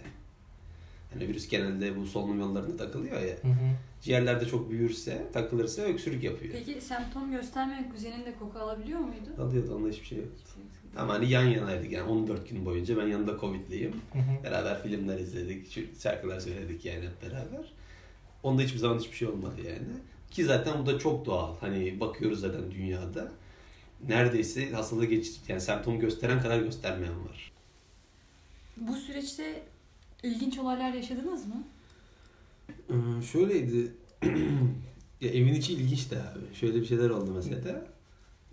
Hani 1.12 1.28
virüs 1.28 1.48
genelde 1.48 1.96
bu 1.96 2.06
solunum 2.06 2.40
yollarında 2.40 2.76
takılıyor 2.76 3.20
ya. 3.20 3.36
Hı 3.42 3.48
hı. 3.48 3.76
Ciğerlerde 4.02 4.46
çok 4.46 4.70
büyürse, 4.70 5.26
takılırsa 5.32 5.82
öksürük 5.82 6.22
yapıyor. 6.22 6.54
Peki 6.54 6.80
semptom 6.80 7.30
göstermeyen 7.30 7.90
kuzenin 7.90 8.26
de 8.26 8.34
koku 8.38 8.58
alabiliyor 8.58 9.00
muydu? 9.00 9.42
Alıyordu 9.42 9.74
onda 9.74 9.88
hiçbir 9.88 10.06
şey 10.06 10.18
yok. 10.18 10.28
Ama 10.98 11.14
hani 11.14 11.30
yan 11.30 11.44
yanaydık 11.44 11.92
yani 11.92 12.10
14 12.10 12.48
gün 12.48 12.64
boyunca 12.64 12.96
ben 12.96 13.06
yanında 13.06 13.38
Covid'liyim. 13.40 13.92
Hı 14.12 14.18
hı. 14.18 14.44
Beraber 14.44 14.82
filmler 14.82 15.18
izledik, 15.18 15.78
şarkılar 16.02 16.40
söyledik 16.40 16.84
yani 16.84 17.04
hep 17.04 17.22
beraber. 17.22 17.72
Onda 18.42 18.62
hiçbir 18.62 18.78
zaman 18.78 18.98
hiçbir 18.98 19.16
şey 19.16 19.28
olmadı 19.28 19.60
yani. 19.66 19.88
Ki 20.30 20.44
zaten 20.44 20.82
bu 20.82 20.86
da 20.86 20.98
çok 20.98 21.26
doğal. 21.26 21.56
Hani 21.60 22.00
bakıyoruz 22.00 22.40
zaten 22.40 22.70
dünyada. 22.70 23.32
Neredeyse 24.08 24.70
hastalığı 24.70 25.04
geç, 25.04 25.40
yani 25.48 25.60
semptom 25.60 25.98
gösteren 25.98 26.42
kadar 26.42 26.58
göstermeyen 26.58 27.24
var. 27.24 27.52
Bu 28.76 28.94
süreçte 28.96 29.62
ilginç 30.22 30.58
olaylar 30.58 30.92
yaşadınız 30.92 31.46
mı? 31.46 31.64
Ee, 32.90 33.22
şöyleydi. 33.22 33.92
ya 35.20 35.30
evin 35.30 35.54
içi 35.54 35.72
ilginçti 35.72 36.16
abi. 36.16 36.54
Şöyle 36.54 36.80
bir 36.80 36.86
şeyler 36.86 37.10
oldu 37.10 37.32
mesela. 37.34 37.86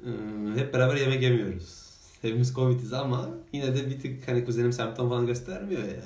Ee, 0.05 0.59
hep 0.59 0.73
beraber 0.73 0.95
yemek 0.95 1.21
yemiyoruz. 1.21 1.82
Hepimiz 2.23 2.53
Covid'iz 2.53 2.93
ama 2.93 3.29
yine 3.53 3.75
de 3.75 3.89
bir 3.89 3.99
tık 3.99 4.27
hani 4.27 4.45
kuzenim 4.45 4.73
semptom 4.73 5.09
falan 5.09 5.27
göstermiyor 5.27 5.83
ya. 5.83 6.03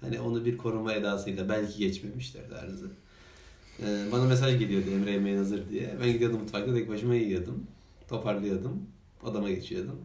Hani 0.00 0.20
onu 0.20 0.44
bir 0.44 0.58
koruma 0.58 0.92
edasıyla 0.92 1.48
belki 1.48 1.78
geçmemişler 1.78 2.42
tarzı. 2.50 2.90
Ee, 3.82 4.06
bana 4.12 4.24
mesaj 4.24 4.58
geliyordu 4.58 4.90
Emre 4.90 5.10
yemeğin 5.10 5.36
hazır 5.36 5.70
diye. 5.70 5.96
Ben 6.00 6.12
gidiyordum 6.12 6.40
mutfakta 6.40 6.74
tek 6.74 6.88
başıma 6.88 7.14
yiyordum. 7.14 7.66
Toparlıyordum. 8.08 8.82
Odama 9.22 9.50
geçiyordum. 9.50 9.98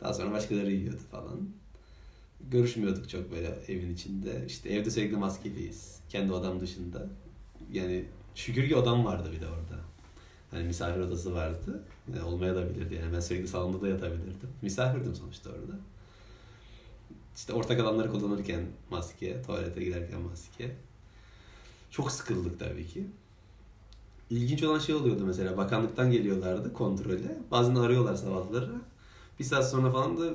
Daha 0.00 0.14
sonra 0.14 0.32
başkaları 0.32 0.72
yiyordu 0.72 1.02
falan. 1.10 1.48
Görüşmüyorduk 2.50 3.08
çok 3.08 3.32
böyle 3.32 3.58
evin 3.68 3.94
içinde. 3.94 4.44
İşte 4.46 4.68
evde 4.68 4.90
sürekli 4.90 5.16
maskeliyiz. 5.16 6.00
Kendi 6.08 6.32
odam 6.32 6.60
dışında. 6.60 7.06
Yani 7.72 8.04
şükür 8.34 8.68
ki 8.68 8.76
odam 8.76 9.04
vardı 9.04 9.28
bir 9.32 9.40
de 9.40 9.46
orada. 9.46 9.80
Hani 10.50 10.64
misafir 10.64 11.00
odası 11.00 11.34
vardı. 11.34 11.82
Yani 12.16 12.22
olmaya 12.22 12.54
da 12.54 12.70
bilirdi 12.70 12.94
yani. 12.94 13.12
Ben 13.12 13.20
sürekli 13.20 13.48
salonda 13.48 13.80
da 13.80 13.88
yatabilirdim. 13.88 14.48
Misafirdim 14.62 15.14
sonuçta 15.14 15.50
orada. 15.50 15.78
İşte 17.36 17.52
ortak 17.52 17.80
alanları 17.80 18.10
kullanırken 18.10 18.60
maske, 18.90 19.42
tuvalete 19.42 19.84
giderken 19.84 20.20
maske. 20.20 20.76
Çok 21.90 22.12
sıkıldık 22.12 22.60
tabii 22.60 22.86
ki. 22.86 23.06
İlginç 24.30 24.62
olan 24.62 24.78
şey 24.78 24.94
oluyordu 24.94 25.24
mesela. 25.26 25.56
Bakanlıktan 25.56 26.10
geliyorlardı 26.10 26.72
kontrole. 26.72 27.38
Bazen 27.50 27.74
arıyorlar 27.74 28.14
sabahları. 28.14 28.72
Bir 29.38 29.44
saat 29.44 29.70
sonra 29.70 29.90
falan 29.90 30.20
da 30.20 30.34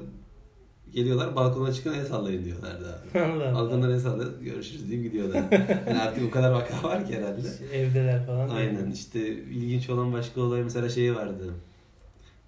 geliyorlar 0.95 1.35
balkona 1.35 1.73
çıkın 1.73 1.93
el 1.93 2.05
sallayın 2.05 2.45
diyorlardı 2.45 2.99
abi. 3.13 3.19
Allah. 3.25 3.53
Balkondan 3.53 3.91
el 3.91 3.99
sallayın 3.99 4.43
görüşürüz 4.43 4.89
deyip 4.89 5.03
gidiyorlar. 5.03 5.43
Yani 5.87 6.01
artık 6.01 6.23
o 6.27 6.31
kadar 6.31 6.51
vaka 6.51 6.83
var 6.83 7.07
ki 7.07 7.15
herhalde. 7.17 7.47
Evdeler 7.73 8.25
falan. 8.25 8.49
Aynen 8.49 8.91
işte 8.91 9.27
ilginç 9.29 9.89
olan 9.89 10.13
başka 10.13 10.41
olay 10.41 10.63
mesela 10.63 10.89
şey 10.89 11.15
vardı. 11.15 11.53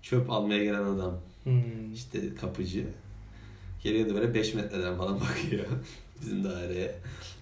Çöp 0.01 0.32
almaya 0.32 0.63
gelen 0.63 0.84
adam. 0.84 1.13
Hmm. 1.44 1.94
İşte 1.94 2.36
kapıcı. 2.36 2.86
Geliyordu 3.84 4.16
böyle 4.16 4.34
5 4.34 4.54
metreden 4.54 4.98
falan 4.98 5.20
bakıyor 5.20 5.66
bizim 6.22 6.44
daireye. 6.44 6.96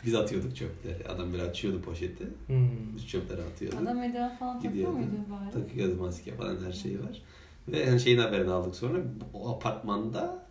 Biz 0.05 0.15
atıyorduk 0.15 0.55
çöpleri. 0.55 1.07
Adam 1.07 1.33
böyle 1.33 1.43
açıyordu 1.43 1.81
poşeti. 1.81 2.23
Hmm. 2.47 2.95
Biz 2.95 3.07
çöpleri 3.07 3.41
atıyorduk. 3.41 3.81
Adam 3.81 4.03
eldiven 4.03 4.37
falan 4.37 4.61
takıyor 4.61 4.91
muydu 4.91 5.11
bari? 5.29 5.63
Takıyordu 5.63 6.01
maske 6.01 6.31
falan 6.31 6.57
her 6.65 6.71
şey 6.71 6.99
var. 6.99 7.21
Ve 7.67 7.79
yani 7.79 7.99
şeyin 7.99 8.17
haberini 8.17 8.51
aldık 8.51 8.75
sonra 8.75 8.97
o 9.33 9.49
apartmanda 9.49 10.44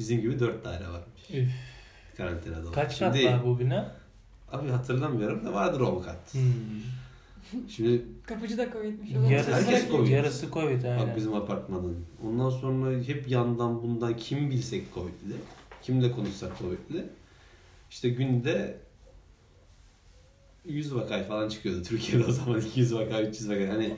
bizim 0.00 0.20
gibi 0.20 0.40
4 0.40 0.64
daire 0.64 0.88
varmış. 0.88 1.30
Üf. 1.34 1.50
Karantinada 2.16 2.60
olan. 2.60 2.72
Kaç 2.72 2.98
kat 2.98 3.16
Şimdi, 3.16 3.32
var 3.32 3.44
bu 3.46 3.58
bina? 3.58 3.94
Abi 4.52 4.68
hatırlamıyorum 4.68 5.44
da 5.44 5.52
vardır 5.52 5.80
10 5.80 6.02
kat. 6.02 6.34
Hmm. 6.34 6.42
Şimdi 7.68 8.02
Kapıcı 8.26 8.58
da 8.58 8.72
Covid'miş. 8.72 9.10
Yarısı, 9.30 9.52
Herkes 9.52 9.88
Covid. 9.88 10.10
yarısı 10.10 10.50
Covid 10.50 10.84
aynen. 10.84 10.98
Bak 10.98 11.16
bizim 11.16 11.34
apartmanın. 11.34 12.04
Ondan 12.24 12.50
sonra 12.50 13.02
hep 13.06 13.28
yandan 13.28 13.82
bundan 13.82 14.16
kim 14.16 14.50
bilsek 14.50 14.94
Covid'li. 14.94 15.34
Kimle 15.82 16.12
konuşsak 16.12 16.58
Covid'li. 16.58 17.06
İşte 17.90 18.08
günde 18.08 18.76
100 20.64 20.94
vakay 20.94 21.24
falan 21.24 21.48
çıkıyordu 21.48 21.82
Türkiye'de 21.82 22.24
o 22.24 22.32
zaman 22.32 22.60
200 22.60 22.94
vaka 22.94 23.22
300 23.22 23.50
vaka 23.50 23.68
hani 23.68 23.96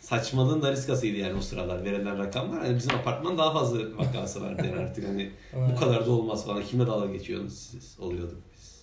saçmalığın 0.00 0.62
da 0.62 0.72
riskasıydı 0.72 1.16
yani 1.16 1.38
o 1.38 1.40
sıralar 1.40 1.84
verilen 1.84 2.18
rakamlar. 2.18 2.64
Yani 2.64 2.76
bizim 2.76 2.94
apartman 2.94 3.38
daha 3.38 3.52
fazla 3.52 3.78
vakası 3.98 4.42
vardı 4.42 4.62
yani 4.66 4.80
artık 4.80 5.08
hani 5.08 5.30
bu 5.72 5.80
kadar 5.80 6.06
da 6.06 6.10
olmaz 6.10 6.46
falan. 6.46 6.62
Kimle 6.62 6.86
dalga 6.86 7.12
geçiyorsunuz 7.12 7.58
siz? 7.58 7.96
Oluyorduk 8.00 8.42
biz. 8.54 8.80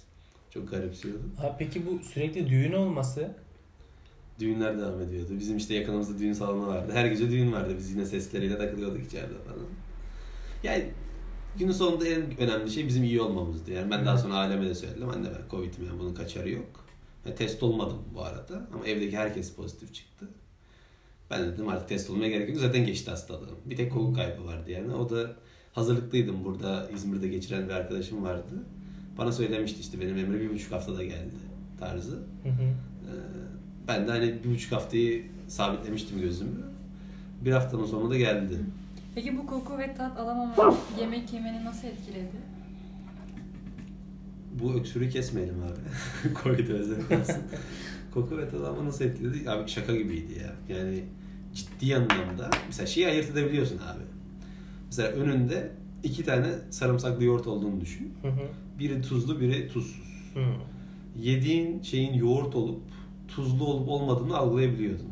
Çok 0.54 0.72
garipsiyordum. 0.72 1.34
Abi 1.40 1.54
peki 1.60 1.86
bu 1.86 2.04
sürekli 2.04 2.50
düğün 2.50 2.74
olması 2.74 3.32
Düğünler 4.40 4.78
devam 4.78 5.02
ediyordu. 5.02 5.30
Bizim 5.40 5.58
işte 5.58 5.76
yakınımızda 5.76 6.20
düğün 6.20 6.34
salonu 6.34 6.68
vardı. 6.68 6.92
Her 6.94 7.06
gece 7.06 7.32
düğün 7.32 7.52
vardı. 7.52 7.74
Biz 7.78 7.92
yine 7.92 8.06
sesleriyle 8.06 8.58
takılıyorduk 8.58 9.06
içeride 9.06 9.34
falan. 9.48 9.66
Yani 10.64 10.86
günün 11.60 11.72
sonunda 11.72 12.08
en 12.08 12.40
önemli 12.40 12.72
şey 12.72 12.88
bizim 12.88 13.04
iyi 13.04 13.22
olmamızdı. 13.22 13.72
Yani 13.72 13.92
ben 13.92 14.06
daha 14.06 14.18
sonra 14.18 14.34
aileme 14.34 14.70
de 14.70 14.76
söyledim. 14.76 15.10
Anne 15.10 15.28
ben 15.28 15.50
Covid'im 15.52 15.86
yani 15.86 16.00
bunun 16.00 16.14
kaçarı 16.14 16.50
yok. 16.50 16.86
Yani 17.26 17.36
test 17.36 17.64
olmadım 17.64 17.98
bu 18.14 18.22
arada. 18.22 18.68
Ama 18.74 18.88
evdeki 18.88 19.18
herkes 19.18 19.54
pozitif 19.54 19.94
çıktı. 19.94 20.28
Ben 21.32 21.44
de 21.44 21.54
dedim 21.54 21.68
artık 21.68 21.90
test 21.90 22.10
olmaya 22.10 22.30
gerek 22.30 22.50
yok. 22.50 22.58
Zaten 22.58 22.86
geçti 22.86 23.12
hastalığım. 23.12 23.58
Bir 23.66 23.76
tek 23.76 23.92
koku 23.92 24.14
kaybı 24.14 24.46
vardı 24.46 24.72
yani. 24.72 24.94
O 24.96 25.10
da 25.10 25.36
hazırlıklıydım. 25.74 26.44
Burada 26.44 26.90
İzmir'de 26.96 27.28
geçiren 27.28 27.70
bir 27.70 27.74
arkadaşım 27.74 28.24
vardı. 28.24 28.64
Bana 29.18 29.32
söylemişti 29.32 29.80
işte 29.80 30.02
benim 30.02 30.18
Emre 30.18 30.40
bir 30.40 30.50
buçuk 30.50 30.72
haftada 30.72 31.04
geldi 31.04 31.36
tarzı. 31.80 32.12
Hı 32.44 32.50
hı. 32.50 32.64
Ee, 32.64 33.12
ben 33.88 34.08
de 34.08 34.12
hani 34.12 34.36
bir 34.44 34.50
buçuk 34.50 34.72
haftayı 34.72 35.26
sabitlemiştim 35.48 36.22
gözümü. 36.22 36.64
Bir 37.46 37.52
haftanın 37.52 37.86
sonunda 37.86 38.18
geldi. 38.18 38.58
Peki 39.16 39.38
bu 39.38 39.48
koku 39.48 39.78
ve 39.78 39.96
tat 39.96 40.20
alamama 40.20 40.76
yemek 41.00 41.34
yemeni 41.34 41.66
nasıl 41.66 41.88
etkiledi? 41.88 42.38
Bu 44.54 44.74
öksürüğü 44.74 45.10
kesmeyelim 45.10 45.64
abi. 45.64 46.34
Covid 46.44 46.70
özellikle. 46.70 47.16
Koku 48.18 48.38
ve 48.38 48.50
tadı 48.50 48.70
ama 48.70 48.86
nasıl 48.86 49.06
etkiledi? 49.06 49.50
Abi 49.50 49.70
şaka 49.70 49.96
gibiydi 49.96 50.34
ya. 50.40 50.78
Yani 50.78 51.04
ciddi 51.54 51.96
anlamda. 51.96 52.50
Mesela 52.68 52.88
şeyi 52.88 53.08
ayırt 53.08 53.30
edebiliyorsun 53.30 53.78
abi. 53.78 54.04
Mesela 54.86 55.10
önünde 55.10 55.72
iki 56.04 56.24
tane 56.26 56.48
sarımsaklı 56.70 57.24
yoğurt 57.24 57.48
olduğunu 57.48 57.82
düşün. 57.82 58.14
Hı 58.22 58.28
hı. 58.28 58.42
Biri 58.80 59.02
tuzlu, 59.02 59.40
biri 59.40 59.68
tuzsuz. 59.68 60.32
Hı. 60.34 60.40
Yediğin 61.20 61.82
şeyin 61.82 62.14
yoğurt 62.14 62.56
olup 62.56 62.82
tuzlu 63.28 63.66
olup 63.66 63.90
olmadığını 63.90 64.38
algılayabiliyordun. 64.38 65.10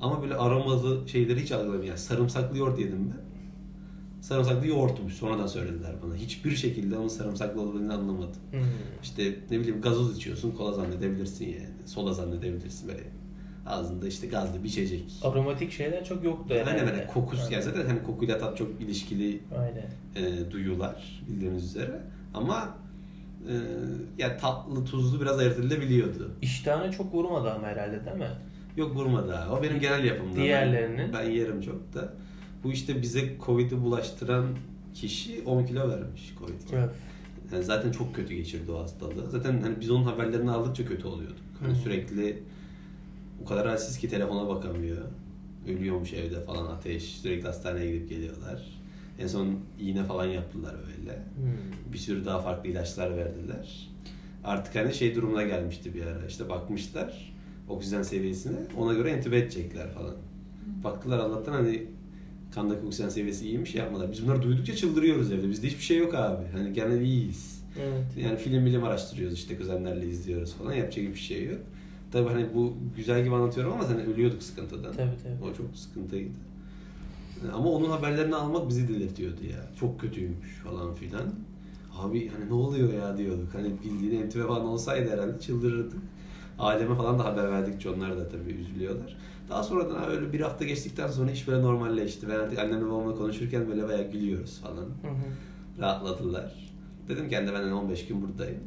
Ama 0.00 0.22
böyle 0.22 0.34
aromalı 0.34 1.08
şeyleri 1.08 1.42
hiç 1.42 1.52
algılamıyordum. 1.52 1.88
Yani 1.88 1.98
sarımsaklı 1.98 2.58
yoğurt 2.58 2.78
yedim 2.78 3.12
ben. 3.12 3.27
Sarımsaklı 4.20 4.66
yoğurtmuş. 4.66 5.14
Sonradan 5.14 5.46
söylediler 5.46 5.92
bana. 6.02 6.14
Hiçbir 6.14 6.56
şekilde 6.56 6.98
onun 6.98 7.08
sarımsaklı 7.08 7.60
olduğunu 7.60 7.92
anlamadım. 7.92 8.40
Hı. 8.52 8.58
İşte 9.02 9.34
ne 9.50 9.60
bileyim 9.60 9.80
gazoz 9.80 10.16
içiyorsun, 10.16 10.50
kola 10.50 10.72
zannedebilirsin 10.72 11.44
yani. 11.44 11.68
Soda 11.86 12.12
zannedebilirsin 12.12 12.88
böyle. 12.88 13.04
Ağzında 13.66 14.08
işte 14.08 14.26
gazlı 14.26 14.64
bir 14.64 14.68
içecek. 14.68 15.04
Aromatik 15.22 15.72
şeyler 15.72 16.04
çok 16.04 16.24
yoktu 16.24 16.54
herhalde. 16.54 16.70
Aynen 16.70 16.86
böyle 16.86 17.06
kokusu. 17.06 17.42
Aynen. 17.42 17.52
Yani 17.52 17.62
zaten 17.62 17.86
hani 17.86 18.02
kokuyla 18.02 18.38
tat 18.38 18.56
çok 18.56 18.80
ilişkili 18.80 19.40
Aynen. 19.58 20.26
e, 20.26 20.50
duyular 20.50 21.22
bildiğiniz 21.28 21.64
üzere. 21.64 22.00
Ama 22.34 22.74
e, 23.48 23.54
yani 24.18 24.36
tatlı, 24.40 24.84
tuzlu 24.84 25.20
biraz 25.20 25.38
ayırt 25.38 25.58
edilebiliyordu. 25.58 26.32
İştahına 26.42 26.90
çok 26.90 27.14
vurmadı 27.14 27.50
ama 27.50 27.66
herhalde 27.66 28.04
değil 28.06 28.16
mi? 28.16 28.30
Yok 28.76 28.96
vurmadı 28.96 29.32
ha. 29.32 29.58
O 29.58 29.62
benim 29.62 29.80
genel 29.80 30.04
yapımda. 30.04 30.36
Diğerlerinin? 30.36 30.98
Ben, 30.98 31.12
ben 31.12 31.30
yerim 31.30 31.60
çok 31.60 31.94
da. 31.94 32.12
Bu 32.64 32.72
işte 32.72 33.02
bize 33.02 33.36
Covid'i 33.46 33.82
bulaştıran 33.82 34.46
kişi 34.94 35.42
10 35.46 35.64
kilo 35.64 35.88
vermiş 35.88 36.34
Covid. 36.38 36.84
Öf. 36.84 36.94
Yani 37.52 37.64
zaten 37.64 37.92
çok 37.92 38.14
kötü 38.14 38.34
geçirdi 38.34 38.72
o 38.72 38.78
hastalığı. 38.82 39.30
Zaten 39.30 39.60
hani 39.60 39.80
biz 39.80 39.90
onun 39.90 40.04
haberlerini 40.04 40.50
aldıkça 40.50 40.84
kötü 40.84 41.06
oluyorduk. 41.06 41.44
Hani 41.60 41.72
Hı. 41.72 41.76
sürekli 41.76 42.42
o 43.42 43.44
kadar 43.44 43.68
halsiz 43.68 43.98
ki 43.98 44.08
telefona 44.08 44.48
bakamıyor. 44.48 45.04
Ölüyormuş 45.68 46.12
evde 46.12 46.40
falan 46.40 46.66
ateş. 46.66 47.02
Sürekli 47.02 47.46
hastaneye 47.46 47.92
gidip 47.92 48.08
geliyorlar. 48.08 48.80
En 49.18 49.26
son 49.26 49.58
iğne 49.80 50.04
falan 50.04 50.24
yaptılar 50.26 50.74
böyle. 50.74 51.14
Hmm. 51.16 51.92
Bir 51.92 51.98
sürü 51.98 52.24
daha 52.24 52.40
farklı 52.40 52.70
ilaçlar 52.70 53.16
verdiler. 53.16 53.90
Artık 54.44 54.74
hani 54.74 54.94
şey 54.94 55.14
durumuna 55.14 55.42
gelmişti 55.42 55.94
bir 55.94 56.06
ara. 56.06 56.26
İşte 56.26 56.48
bakmışlar 56.48 57.34
oksijen 57.68 58.02
seviyesine. 58.02 58.56
Ona 58.78 58.92
göre 58.92 59.10
entübe 59.10 59.38
edecekler 59.38 59.90
falan. 59.90 60.14
Baktılar 60.84 61.18
Allah'tan 61.18 61.52
hani 61.52 61.86
kandaki 62.54 62.86
oksijen 62.86 63.08
seviyesi 63.08 63.46
iyiymiş 63.46 63.74
yapmadılar. 63.74 64.12
Biz 64.12 64.24
bunları 64.24 64.42
duydukça 64.42 64.76
çıldırıyoruz 64.76 65.32
evde. 65.32 65.50
Bizde 65.50 65.66
hiçbir 65.66 65.82
şey 65.82 65.98
yok 65.98 66.14
abi. 66.14 66.46
Hani 66.52 66.72
gene 66.72 67.02
iyiyiz. 67.02 67.62
Evet. 67.82 68.24
Yani 68.24 68.36
film 68.36 68.66
bilim 68.66 68.84
araştırıyoruz 68.84 69.38
işte 69.38 69.56
kuzenlerle 69.56 70.06
izliyoruz 70.08 70.54
falan. 70.54 70.72
Yapacak 70.72 71.04
bir 71.04 71.14
şey 71.18 71.44
yok. 71.44 71.60
Tabii 72.12 72.28
hani 72.28 72.46
bu 72.54 72.74
güzel 72.96 73.24
gibi 73.24 73.34
anlatıyorum 73.34 73.72
ama 73.72 73.88
hani 73.88 74.02
ölüyorduk 74.02 74.42
sıkıntıdan. 74.42 74.92
Tabii 74.92 75.10
tabii. 75.22 75.50
O 75.50 75.54
çok 75.54 75.76
sıkıntıydı. 75.76 76.30
Ama 77.54 77.70
onun 77.70 77.90
haberlerini 77.90 78.34
almak 78.34 78.68
bizi 78.68 78.88
delirtiyordu 78.88 79.44
ya. 79.50 79.70
Çok 79.80 80.00
kötüymüş 80.00 80.54
falan 80.64 80.94
filan. 80.94 81.34
Abi 81.98 82.28
hani 82.28 82.48
ne 82.48 82.54
oluyor 82.54 82.92
ya 82.92 83.18
diyorduk. 83.18 83.54
Hani 83.54 83.72
bildiğin 83.84 84.22
entübe 84.22 84.46
falan 84.46 84.66
olsaydı 84.66 85.10
herhalde 85.10 85.40
çıldırırdık. 85.40 85.98
Aileme 86.58 86.96
falan 86.96 87.18
da 87.18 87.24
haber 87.24 87.50
verdikçe 87.50 87.90
onlar 87.90 88.16
da 88.16 88.28
tabii 88.28 88.50
üzülüyorlar. 88.50 89.16
Daha 89.50 89.62
sonradan 89.62 90.10
öyle 90.10 90.32
bir 90.32 90.40
hafta 90.40 90.64
geçtikten 90.64 91.08
sonra 91.08 91.30
iş 91.30 91.48
böyle 91.48 91.62
normalleşti. 91.62 92.28
Ben 92.28 92.34
artık 92.34 92.58
annemle 92.58 92.86
babamla 92.86 93.14
konuşurken 93.14 93.68
böyle 93.68 93.88
bayağı 93.88 94.10
gülüyoruz 94.10 94.60
falan. 94.60 94.84
Hı 94.84 95.08
hı. 95.08 95.80
Rahatladılar. 95.80 96.70
Dedim 97.08 97.28
ki 97.28 97.36
ben 97.36 97.54
hani 97.54 97.74
15 97.74 98.06
gün 98.06 98.22
buradayım. 98.22 98.60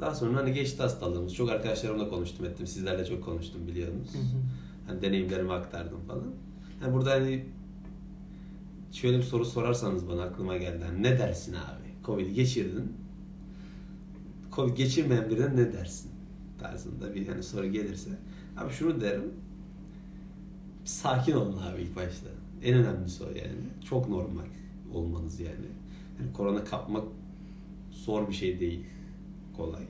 Daha 0.00 0.14
sonra 0.14 0.38
hani 0.38 0.52
geçti 0.52 0.82
hastalığımız. 0.82 1.34
Çok 1.34 1.50
arkadaşlarımla 1.50 2.08
konuştum 2.08 2.46
ettim. 2.46 2.66
Sizlerle 2.66 3.04
çok 3.04 3.24
konuştum 3.24 3.66
biliyorsunuz. 3.66 4.14
Hı 4.14 4.18
hı. 4.18 4.42
Hani 4.86 5.02
deneyimlerimi 5.02 5.52
aktardım 5.52 6.00
falan. 6.08 6.26
Yani 6.82 6.94
burada 6.94 7.10
hani 7.10 7.44
şöyle 8.92 9.18
bir 9.18 9.22
soru 9.22 9.44
sorarsanız 9.44 10.08
bana 10.08 10.22
aklıma 10.22 10.56
geldi. 10.56 10.84
Hani 10.84 11.02
ne 11.02 11.18
dersin 11.18 11.52
abi? 11.52 12.04
Covid 12.04 12.34
geçirdin. 12.34 12.92
Covid 14.52 14.76
geçirmeyen 14.76 15.30
birine 15.30 15.56
ne 15.56 15.72
dersin? 15.72 16.10
Tarzında 16.60 17.14
bir 17.14 17.28
hani 17.28 17.42
soru 17.42 17.66
gelirse. 17.66 18.10
Abi 18.56 18.72
şunu 18.72 19.00
derim. 19.00 19.32
Sakin 20.84 21.32
olun 21.32 21.56
abi 21.62 21.82
ilk 21.82 21.96
başta. 21.96 22.28
En 22.62 22.74
önemlisi 22.74 23.24
o 23.24 23.26
yani. 23.26 23.54
Çok 23.88 24.08
normal 24.08 24.44
olmanız 24.92 25.40
yani. 25.40 25.66
yani 26.20 26.32
korona 26.32 26.64
kapmak 26.64 27.04
zor 27.90 28.28
bir 28.28 28.34
şey 28.34 28.60
değil. 28.60 28.84
Kolay. 29.56 29.82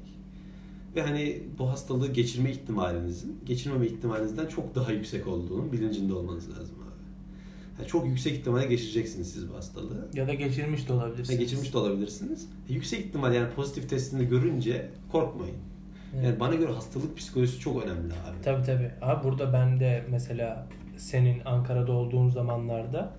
Ve 0.97 1.03
hani 1.03 1.43
bu 1.59 1.71
hastalığı 1.71 2.13
geçirme 2.13 2.51
ihtimalinizin 2.51 3.39
geçirmeme 3.47 3.87
ihtimalinizden 3.87 4.47
çok 4.47 4.75
daha 4.75 4.93
yüksek 4.93 5.27
olduğunun 5.27 5.73
bilincinde 5.73 6.15
olmanız 6.15 6.51
lazım 6.51 6.77
abi. 6.79 6.95
Yani 7.79 7.89
çok 7.89 8.07
yüksek 8.07 8.33
ihtimalle 8.33 8.67
geçireceksiniz 8.67 9.33
siz 9.33 9.51
bu 9.51 9.55
hastalığı. 9.55 10.09
Ya 10.15 10.29
da 10.29 10.35
geçirmiş 10.35 10.89
de 10.89 10.93
olabilirsiniz. 10.93 11.39
geçirmiş 11.39 11.73
de 11.73 11.79
olabilirsiniz. 11.79 12.49
E, 12.69 12.73
Yüksek 12.73 13.07
ihtimal 13.07 13.35
yani 13.35 13.55
pozitif 13.55 13.91
testini 13.91 14.29
görünce 14.29 14.91
korkmayın. 15.13 15.57
Evet. 16.15 16.25
Yani 16.25 16.41
bana 16.41 16.55
göre 16.55 16.73
hastalık 16.73 17.17
psikolojisi 17.17 17.61
çok 17.61 17.85
önemli 17.85 18.13
abi. 18.13 18.43
Tabii 18.45 18.63
tabii. 18.63 18.91
Abi 19.03 19.25
burada 19.25 19.53
ben 19.53 19.81
de 19.81 20.05
mesela 20.11 20.67
senin 20.97 21.43
Ankara'da 21.45 21.93
olduğun 21.93 22.29
zamanlarda 22.29 23.13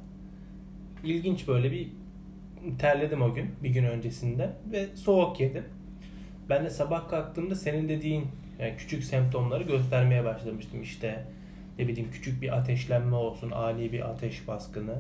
ilginç 1.04 1.48
böyle 1.48 1.72
bir 1.72 1.92
terledim 2.80 3.22
o 3.22 3.34
gün 3.34 3.52
bir 3.64 3.70
gün 3.70 3.86
öncesinde 3.86 4.50
ve 4.72 4.88
soğuk 4.96 5.40
yedim. 5.40 5.64
Ben 6.50 6.66
de 6.66 6.70
sabah 6.70 7.10
kalktığımda 7.10 7.56
senin 7.56 7.90
dediğin 7.90 8.28
yani 8.60 8.76
küçük 8.78 9.04
semptomları 9.04 9.64
göstermeye 9.64 10.26
başlamıştım 10.26 10.82
işte 10.82 11.26
ne 11.80 11.88
bileyim 11.88 12.12
küçük 12.12 12.42
bir 12.42 12.58
ateşlenme 12.58 13.16
olsun, 13.16 13.52
ani 13.52 13.92
bir 13.92 14.10
ateş 14.10 14.48
baskını, 14.48 14.96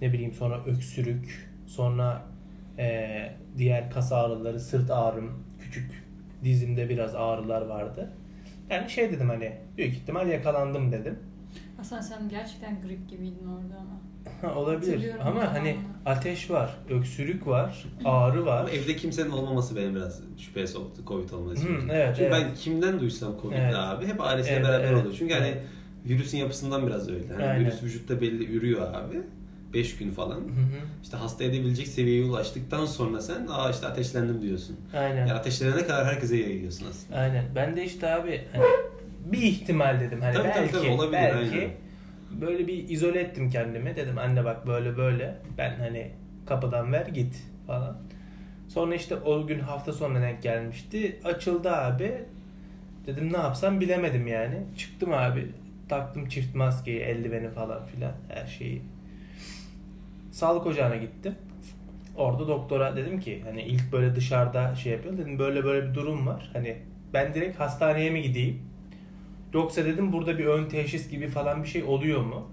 ne 0.00 0.12
bileyim 0.12 0.32
sonra 0.32 0.64
öksürük, 0.64 1.50
sonra 1.66 2.22
eee, 2.78 3.34
diğer 3.58 3.90
kas 3.90 4.12
ağrıları, 4.12 4.60
sırt 4.60 4.90
ağrım, 4.90 5.44
küçük 5.60 6.09
dizimde 6.44 6.88
biraz 6.88 7.14
ağrılar 7.14 7.62
vardı. 7.62 8.10
Yani 8.70 8.90
şey 8.90 9.12
dedim 9.12 9.28
hani 9.28 9.52
büyük 9.76 9.94
ihtimal 9.94 10.28
yakalandım 10.28 10.92
dedim. 10.92 11.18
Hasan 11.76 12.00
sen 12.00 12.28
gerçekten 12.28 12.80
grip 12.82 13.08
gibiydin 13.08 13.46
orada 13.48 13.74
ama. 13.80 14.00
Olabilir 14.54 15.12
ama 15.26 15.52
hani 15.54 15.76
ateş 16.06 16.50
var, 16.50 16.76
öksürük 16.90 17.46
var, 17.46 17.84
ağrı 18.04 18.46
var. 18.46 18.60
Ama 18.60 18.70
evde 18.70 18.96
kimsenin 18.96 19.30
olmaması 19.30 19.76
beni 19.76 19.94
biraz 19.94 20.22
şüpheye 20.38 20.66
soktu 20.66 21.02
Covid 21.06 21.30
olması. 21.30 21.62
İçin. 21.62 21.88
evet, 21.88 22.16
Çünkü 22.16 22.22
evet. 22.22 22.32
ben 22.48 22.54
kimden 22.54 23.00
duysam 23.00 23.32
Covid'li 23.42 23.60
Evet. 23.60 23.74
abi 23.74 24.06
hep 24.06 24.20
ailesiyle 24.20 24.56
Evet, 24.56 24.68
beraber 24.68 24.84
evet. 24.84 25.00
oluyor. 25.00 25.14
Çünkü 25.18 25.34
hani 25.34 25.54
virüsün 26.06 26.38
yapısından 26.38 26.86
biraz 26.86 27.08
öyle. 27.10 27.32
Hani 27.32 27.44
Aynen. 27.44 27.60
virüs 27.60 27.82
vücutta 27.82 28.20
belli 28.20 28.52
ürüyor 28.56 28.94
abi. 28.94 29.22
5 29.74 29.96
gün 29.96 30.10
falan. 30.10 30.36
Hı 30.36 30.40
hı. 30.40 30.80
İşte 31.02 31.16
hasta 31.16 31.44
edebilecek 31.44 31.88
seviyeye 31.88 32.24
ulaştıktan 32.24 32.86
sonra 32.86 33.20
sen 33.20 33.46
aa 33.50 33.70
işte 33.70 33.86
ateşlendim 33.86 34.42
diyorsun. 34.42 34.76
Aynen. 34.96 35.16
Yani 35.16 35.32
ateşlenene 35.32 35.86
kadar 35.86 36.06
herkese 36.06 36.36
yayıyorsun 36.36 36.86
aslında. 36.90 37.18
Aynen. 37.18 37.44
Ben 37.54 37.76
de 37.76 37.84
işte 37.84 38.14
abi 38.14 38.40
hani 38.52 38.64
bir 39.32 39.42
ihtimal 39.42 40.00
dedim 40.00 40.20
hani 40.20 40.34
Tabii, 40.34 40.48
tabii, 40.48 40.58
belki 40.58 40.72
tabii, 40.72 40.88
olabilir, 40.88 41.12
belki 41.22 41.54
aynen. 41.56 41.70
böyle 42.40 42.66
bir 42.66 42.88
izole 42.88 43.20
ettim 43.20 43.50
kendimi. 43.50 43.96
Dedim 43.96 44.18
anne 44.18 44.44
bak 44.44 44.66
böyle 44.66 44.96
böyle 44.96 45.36
ben 45.58 45.74
hani 45.78 46.10
kapıdan 46.46 46.92
ver 46.92 47.06
git 47.06 47.36
falan. 47.66 47.96
Sonra 48.68 48.94
işte 48.94 49.16
o 49.16 49.46
gün 49.46 49.60
hafta 49.60 49.92
sonuna 49.92 50.20
denk 50.22 50.42
gelmişti. 50.42 51.20
Açıldı 51.24 51.70
abi. 51.70 52.24
Dedim 53.06 53.32
ne 53.32 53.36
yapsam 53.36 53.80
bilemedim 53.80 54.26
yani. 54.26 54.56
Çıktım 54.76 55.12
abi. 55.12 55.46
Taktım 55.88 56.28
çift 56.28 56.54
maskeyi, 56.54 57.00
eldiveni 57.00 57.50
falan 57.50 57.84
filan 57.84 58.12
her 58.28 58.46
şeyi. 58.46 58.82
Sağlık 60.30 60.66
ocağına 60.66 60.96
gittim. 60.96 61.34
Orada 62.16 62.48
doktora 62.48 62.96
dedim 62.96 63.20
ki 63.20 63.42
hani 63.44 63.62
ilk 63.62 63.92
böyle 63.92 64.16
dışarıda 64.16 64.74
şey 64.74 64.92
yapıyor 64.92 65.18
dedim 65.18 65.38
böyle 65.38 65.64
böyle 65.64 65.88
bir 65.88 65.94
durum 65.94 66.26
var. 66.26 66.50
Hani 66.52 66.76
ben 67.12 67.34
direkt 67.34 67.60
hastaneye 67.60 68.10
mi 68.10 68.22
gideyim? 68.22 68.62
Yoksa 69.54 69.84
dedim 69.84 70.12
burada 70.12 70.38
bir 70.38 70.44
ön 70.44 70.68
teşhis 70.68 71.10
gibi 71.10 71.26
falan 71.26 71.62
bir 71.62 71.68
şey 71.68 71.82
oluyor 71.82 72.20
mu? 72.20 72.50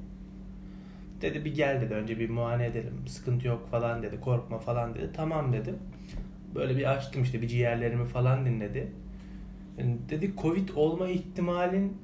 Dedi 1.21 1.45
bir 1.45 1.55
gel 1.55 1.81
dedi 1.81 1.93
önce 1.93 2.19
bir 2.19 2.29
muayene 2.29 2.65
edelim. 2.65 2.93
Sıkıntı 3.07 3.47
yok 3.47 3.67
falan 3.71 4.03
dedi. 4.03 4.19
Korkma 4.21 4.59
falan 4.59 4.95
dedi. 4.95 5.09
Tamam 5.15 5.53
dedim. 5.53 5.77
Böyle 6.55 6.77
bir 6.77 6.91
açtım 6.91 7.23
işte 7.23 7.41
bir 7.41 7.47
ciğerlerimi 7.47 8.05
falan 8.05 8.45
dinledi. 8.45 8.91
Yani 9.77 9.97
dedi 10.09 10.33
Covid 10.41 10.69
olma 10.75 11.07
ihtimalin 11.07 11.97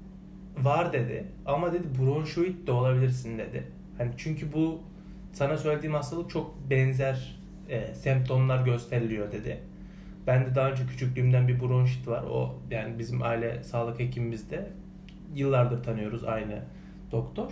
var 0.57 0.93
dedi. 0.93 1.25
Ama 1.45 1.73
dedi 1.73 1.87
bronşoid 1.99 2.67
de 2.67 2.71
olabilirsin 2.71 3.37
dedi. 3.37 3.67
Hani 3.97 4.11
çünkü 4.17 4.53
bu 4.53 4.81
sana 5.33 5.57
söylediğim 5.57 5.95
hastalık 5.95 6.29
çok 6.29 6.69
benzer 6.69 7.39
e, 7.69 7.95
semptomlar 7.95 8.65
gösteriliyor 8.65 9.31
dedi. 9.31 9.59
Ben 10.27 10.45
de 10.45 10.55
daha 10.55 10.69
önce 10.71 10.85
küçüklüğümden 10.85 11.47
bir 11.47 11.59
bronşit 11.59 12.07
var. 12.07 12.23
O 12.23 12.55
yani 12.71 12.99
bizim 12.99 13.23
aile 13.23 13.63
sağlık 13.63 13.99
hekimimizde 13.99 14.69
yıllardır 15.35 15.83
tanıyoruz 15.83 16.23
aynı 16.23 16.59
doktor. 17.11 17.51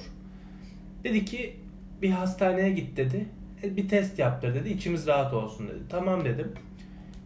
Dedi 1.03 1.25
ki 1.25 1.55
bir 2.01 2.09
hastaneye 2.09 2.69
git 2.71 2.97
dedi. 2.97 3.25
E, 3.63 3.75
Bir 3.75 3.89
test 3.89 4.19
yaptır 4.19 4.55
dedi. 4.55 4.69
İçimiz 4.69 5.07
rahat 5.07 5.33
olsun 5.33 5.67
dedi. 5.67 5.79
Tamam 5.89 6.25
dedim. 6.25 6.51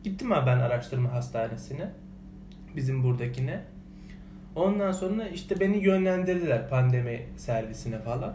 Gittim 0.03 0.31
abi 0.31 0.45
ben 0.45 0.59
araştırma 0.59 1.11
hastanesine. 1.13 1.89
Bizim 2.75 3.03
buradakine. 3.03 3.61
Ondan 4.55 4.91
sonra 4.91 5.27
işte 5.27 5.59
beni 5.59 5.77
yönlendirdiler 5.77 6.69
pandemi 6.69 7.25
servisine 7.37 7.99
falan. 7.99 8.33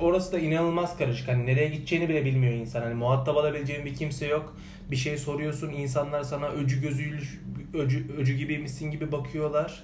Orası 0.00 0.32
da 0.32 0.38
inanılmaz 0.38 0.98
karışık. 0.98 1.28
Hani 1.28 1.46
nereye 1.46 1.68
gideceğini 1.68 2.08
bile 2.08 2.24
bilmiyor 2.24 2.52
insan. 2.52 2.82
Hani 2.82 2.94
muhatap 2.94 3.36
alabileceğin 3.36 3.84
bir 3.84 3.94
kimse 3.94 4.26
yok. 4.26 4.56
Bir 4.90 4.96
şey 4.96 5.18
soruyorsun. 5.18 5.72
insanlar 5.72 6.22
sana 6.22 6.48
öcü 6.48 6.82
gözüyle 6.82 7.20
öcü, 7.74 8.12
öcü 8.18 8.36
gibiymişsin 8.36 8.90
gibi 8.90 9.12
bakıyorlar. 9.12 9.82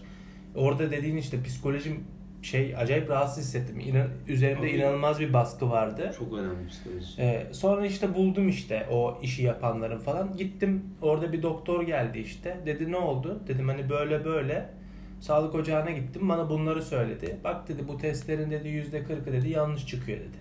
Orada 0.55 0.91
dediğin 0.91 1.17
işte 1.17 1.43
psikolojim 1.43 2.05
şey 2.43 2.77
acayip 2.77 3.11
rahatsız 3.11 3.45
hissettim. 3.45 3.81
İnan, 3.81 4.09
üzerimde 4.29 4.61
Tabii. 4.61 4.71
inanılmaz 4.71 5.21
bir 5.21 5.33
baskı 5.33 5.71
vardı. 5.71 6.15
Çok 6.19 6.33
önemli 6.33 6.69
psikoloji. 6.69 7.23
Ee, 7.23 7.47
sonra 7.53 7.87
işte 7.87 8.15
buldum 8.15 8.49
işte 8.49 8.87
o 8.91 9.19
işi 9.23 9.43
yapanların 9.43 9.99
falan. 9.99 10.37
Gittim 10.37 10.85
orada 11.03 11.33
bir 11.33 11.43
doktor 11.43 11.83
geldi 11.83 12.19
işte. 12.19 12.61
Dedi 12.67 12.93
ne 12.93 12.97
oldu? 12.97 13.41
Dedim 13.49 13.69
hani 13.69 13.91
böyle 13.91 14.25
böyle. 14.25 14.71
Sağlık 15.21 15.55
ocağına 15.55 15.91
gittim 15.91 16.29
bana 16.29 16.51
bunları 16.51 16.83
söyledi. 16.83 17.37
Bak 17.45 17.69
dedi 17.69 17.89
bu 17.89 17.99
testlerin 17.99 18.51
dedi 18.51 18.69
yüzde 18.69 19.05
kırkı 19.05 19.33
dedi 19.33 19.49
yanlış 19.51 19.87
çıkıyor 19.87 20.19
dedi. 20.19 20.39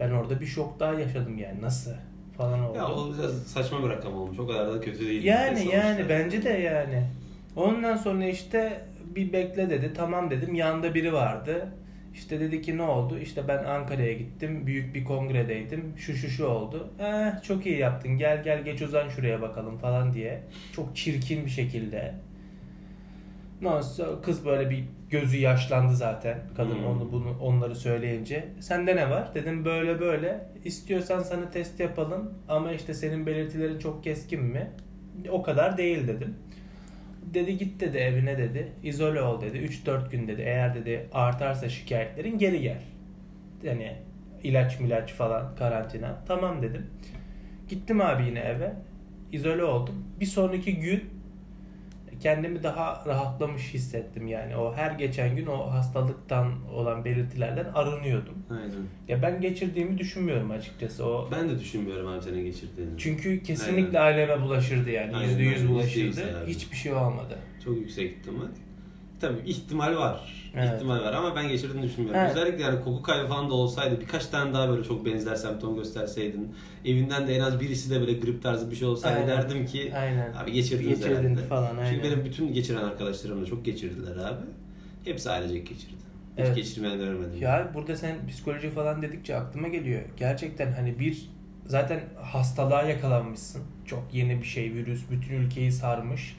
Ben 0.00 0.10
orada 0.10 0.40
bir 0.40 0.46
şok 0.46 0.80
daha 0.80 0.94
yaşadım 0.94 1.38
yani 1.38 1.62
nasıl 1.62 1.90
falan 2.36 2.64
oldu. 2.64 2.78
Ya 2.78 2.88
o 2.88 3.14
biraz 3.18 3.42
saçma 3.42 3.84
bir 3.84 3.88
rakam 3.88 4.14
olmuş. 4.14 4.38
O 4.38 4.46
kadar 4.46 4.72
da 4.74 4.80
kötü 4.80 5.06
değil. 5.06 5.24
Yani 5.24 5.58
Sonuçta. 5.58 5.76
yani 5.76 6.08
bence 6.08 6.44
de 6.44 6.48
yani. 6.50 7.06
Ondan 7.56 7.96
sonra 7.96 8.24
işte 8.24 8.80
bir 9.16 9.32
bekle 9.32 9.70
dedi. 9.70 9.92
Tamam 9.96 10.30
dedim. 10.30 10.54
Yanında 10.54 10.94
biri 10.94 11.12
vardı. 11.12 11.68
İşte 12.14 12.40
dedi 12.40 12.62
ki 12.62 12.78
ne 12.78 12.82
oldu? 12.82 13.18
İşte 13.18 13.48
ben 13.48 13.64
Ankara'ya 13.64 14.12
gittim. 14.12 14.66
Büyük 14.66 14.94
bir 14.94 15.04
kongredeydim. 15.04 15.92
Şu 15.96 16.14
şu 16.14 16.28
şu 16.28 16.46
oldu. 16.46 16.88
Eh 17.00 17.42
çok 17.42 17.66
iyi 17.66 17.78
yaptın. 17.78 18.18
Gel 18.18 18.42
gel 18.44 18.64
geç 18.64 18.82
uzan 18.82 19.08
şuraya 19.08 19.42
bakalım 19.42 19.76
falan 19.76 20.12
diye. 20.12 20.42
Çok 20.76 20.96
çirkin 20.96 21.44
bir 21.44 21.50
şekilde. 21.50 22.14
Nasıl 23.64 24.22
kız 24.22 24.46
böyle 24.46 24.70
bir 24.70 24.84
gözü 25.10 25.36
yaşlandı 25.36 25.96
zaten. 25.96 26.38
Kadın 26.56 26.74
Hmm. 26.74 26.86
onu 26.86 27.12
bunu 27.12 27.38
onları 27.40 27.74
söyleyince. 27.76 28.48
Sende 28.60 28.96
ne 28.96 29.10
var? 29.10 29.34
Dedim 29.34 29.64
böyle 29.64 30.00
böyle. 30.00 30.46
İstiyorsan 30.64 31.20
sana 31.22 31.50
test 31.50 31.80
yapalım 31.80 32.34
ama 32.48 32.72
işte 32.72 32.94
senin 32.94 33.26
belirtilerin 33.26 33.78
çok 33.78 34.04
keskin 34.04 34.42
mi? 34.42 34.70
O 35.30 35.42
kadar 35.42 35.76
değil 35.78 36.08
dedim. 36.08 36.34
Dedi 37.34 37.58
git 37.58 37.80
dedi 37.80 37.96
evine 37.98 38.38
dedi. 38.38 38.72
İzole 38.82 39.22
ol 39.22 39.40
dedi. 39.40 39.58
3-4 39.58 40.10
gün 40.10 40.28
dedi. 40.28 40.42
Eğer 40.42 40.74
dedi 40.74 41.06
artarsa 41.12 41.68
şikayetlerin 41.68 42.38
geri 42.38 42.60
gel. 42.60 42.80
Yani 43.62 43.92
ilaç 44.42 44.80
milaç 44.80 45.12
falan 45.12 45.54
karantina. 45.56 46.18
Tamam 46.28 46.62
dedim. 46.62 46.86
Gittim 47.68 48.00
abi 48.00 48.24
yine 48.26 48.40
eve. 48.40 48.72
İzole 49.32 49.64
oldum. 49.64 50.04
Bir 50.20 50.26
sonraki 50.26 50.76
gün 50.80 51.04
kendimi 52.20 52.62
daha 52.62 53.04
rahatlamış 53.06 53.74
hissettim 53.74 54.26
yani. 54.26 54.56
O 54.56 54.74
her 54.74 54.90
geçen 54.90 55.36
gün 55.36 55.46
o 55.46 55.70
hastalıktan 55.70 56.52
olan 56.74 57.04
belirtilerden 57.04 57.64
arınıyordum. 57.74 58.34
Aynen. 58.50 58.86
Ya 59.08 59.22
ben 59.22 59.40
geçirdiğimi 59.40 59.98
düşünmüyorum 59.98 60.50
açıkçası. 60.50 61.04
O 61.06 61.28
Ben 61.32 61.48
de 61.48 61.58
düşünmüyorum 61.58 62.06
abi 62.06 62.22
senin 62.22 62.44
geçirdiğini. 62.44 62.90
çünkü 62.98 63.42
kesinlikle 63.42 64.00
aileme 64.00 64.42
bulaşırdı 64.42 64.90
yani. 64.90 65.16
Aynen, 65.16 65.28
Yüzde 65.28 65.42
yüz 65.42 65.60
aynen. 65.60 65.72
bulaşırdı. 65.72 66.46
Hiçbir 66.46 66.76
şey 66.76 66.92
olmadı. 66.92 67.38
Çok 67.64 67.76
yüksek 67.76 68.10
ihtimal. 68.18 68.46
Tabii 69.20 69.38
ihtimal 69.50 69.96
var. 69.96 70.34
Evet. 70.56 70.72
İhtimal 70.74 71.00
var 71.00 71.12
ama 71.12 71.36
ben 71.36 71.48
geçirdiğini 71.48 71.82
düşünmüyorum. 71.82 72.20
Evet. 72.20 72.36
Özellikle 72.36 72.62
yani 72.62 72.80
koku 72.84 73.02
kaybı 73.02 73.28
falan 73.28 73.50
da 73.50 73.54
olsaydı 73.54 74.00
birkaç 74.00 74.26
tane 74.26 74.54
daha 74.54 74.68
böyle 74.68 74.84
çok 74.84 75.06
benzer 75.06 75.34
semptom 75.34 75.76
gösterseydin. 75.76 76.54
Evinden 76.84 77.28
de 77.28 77.36
en 77.36 77.40
az 77.40 77.60
birisi 77.60 77.90
de 77.90 78.00
böyle 78.00 78.12
grip 78.12 78.42
tarzı 78.42 78.70
bir 78.70 78.76
şey 78.76 78.88
olsaydı 78.88 79.16
Aynen. 79.16 79.28
derdim 79.28 79.66
ki 79.66 79.92
Aynen. 79.96 80.32
abi 80.32 80.52
geçirdiniz 80.52 80.98
Geçirdin 80.98 81.16
herhalde. 81.24 81.42
falan, 81.42 81.76
aynen. 81.76 81.90
Çünkü 81.94 82.04
benim 82.08 82.24
bütün 82.24 82.52
geçiren 82.52 82.82
arkadaşlarım 82.84 83.42
da 83.42 83.46
çok 83.46 83.64
geçirdiler 83.64 84.16
abi. 84.16 84.44
Hepsi 85.04 85.30
ailecek 85.30 85.66
geçirdi. 85.68 85.94
Hiç 86.38 86.44
Evet. 86.44 86.56
geçirmeyen 86.56 86.98
görmedim. 86.98 87.38
Ya 87.40 87.70
burada 87.74 87.96
sen 87.96 88.16
psikoloji 88.28 88.70
falan 88.70 89.02
dedikçe 89.02 89.36
aklıma 89.36 89.68
geliyor. 89.68 90.02
Gerçekten 90.16 90.72
hani 90.72 90.98
bir 90.98 91.28
zaten 91.66 92.00
hastalığa 92.22 92.82
yakalanmışsın. 92.82 93.62
Çok 93.86 94.04
yeni 94.12 94.38
bir 94.42 94.46
şey 94.46 94.74
virüs 94.74 95.00
bütün 95.10 95.34
ülkeyi 95.34 95.72
sarmış. 95.72 96.36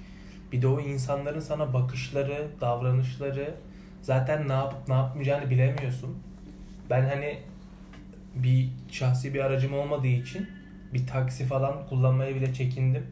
Bir 0.51 0.61
de 0.61 0.67
o 0.67 0.79
insanların 0.79 1.39
sana 1.39 1.73
bakışları, 1.73 2.47
davranışları 2.61 3.55
zaten 4.01 4.47
ne 4.47 4.53
yapıp 4.53 4.87
ne 4.87 4.93
yapmayacağını 4.93 5.49
bilemiyorsun. 5.49 6.17
Ben 6.89 7.01
hani 7.05 7.39
bir 8.35 8.69
şahsi 8.91 9.33
bir 9.33 9.39
aracım 9.39 9.73
olmadığı 9.73 10.07
için 10.07 10.47
bir 10.93 11.07
taksi 11.07 11.45
falan 11.45 11.87
kullanmaya 11.89 12.35
bile 12.35 12.53
çekindim. 12.53 13.07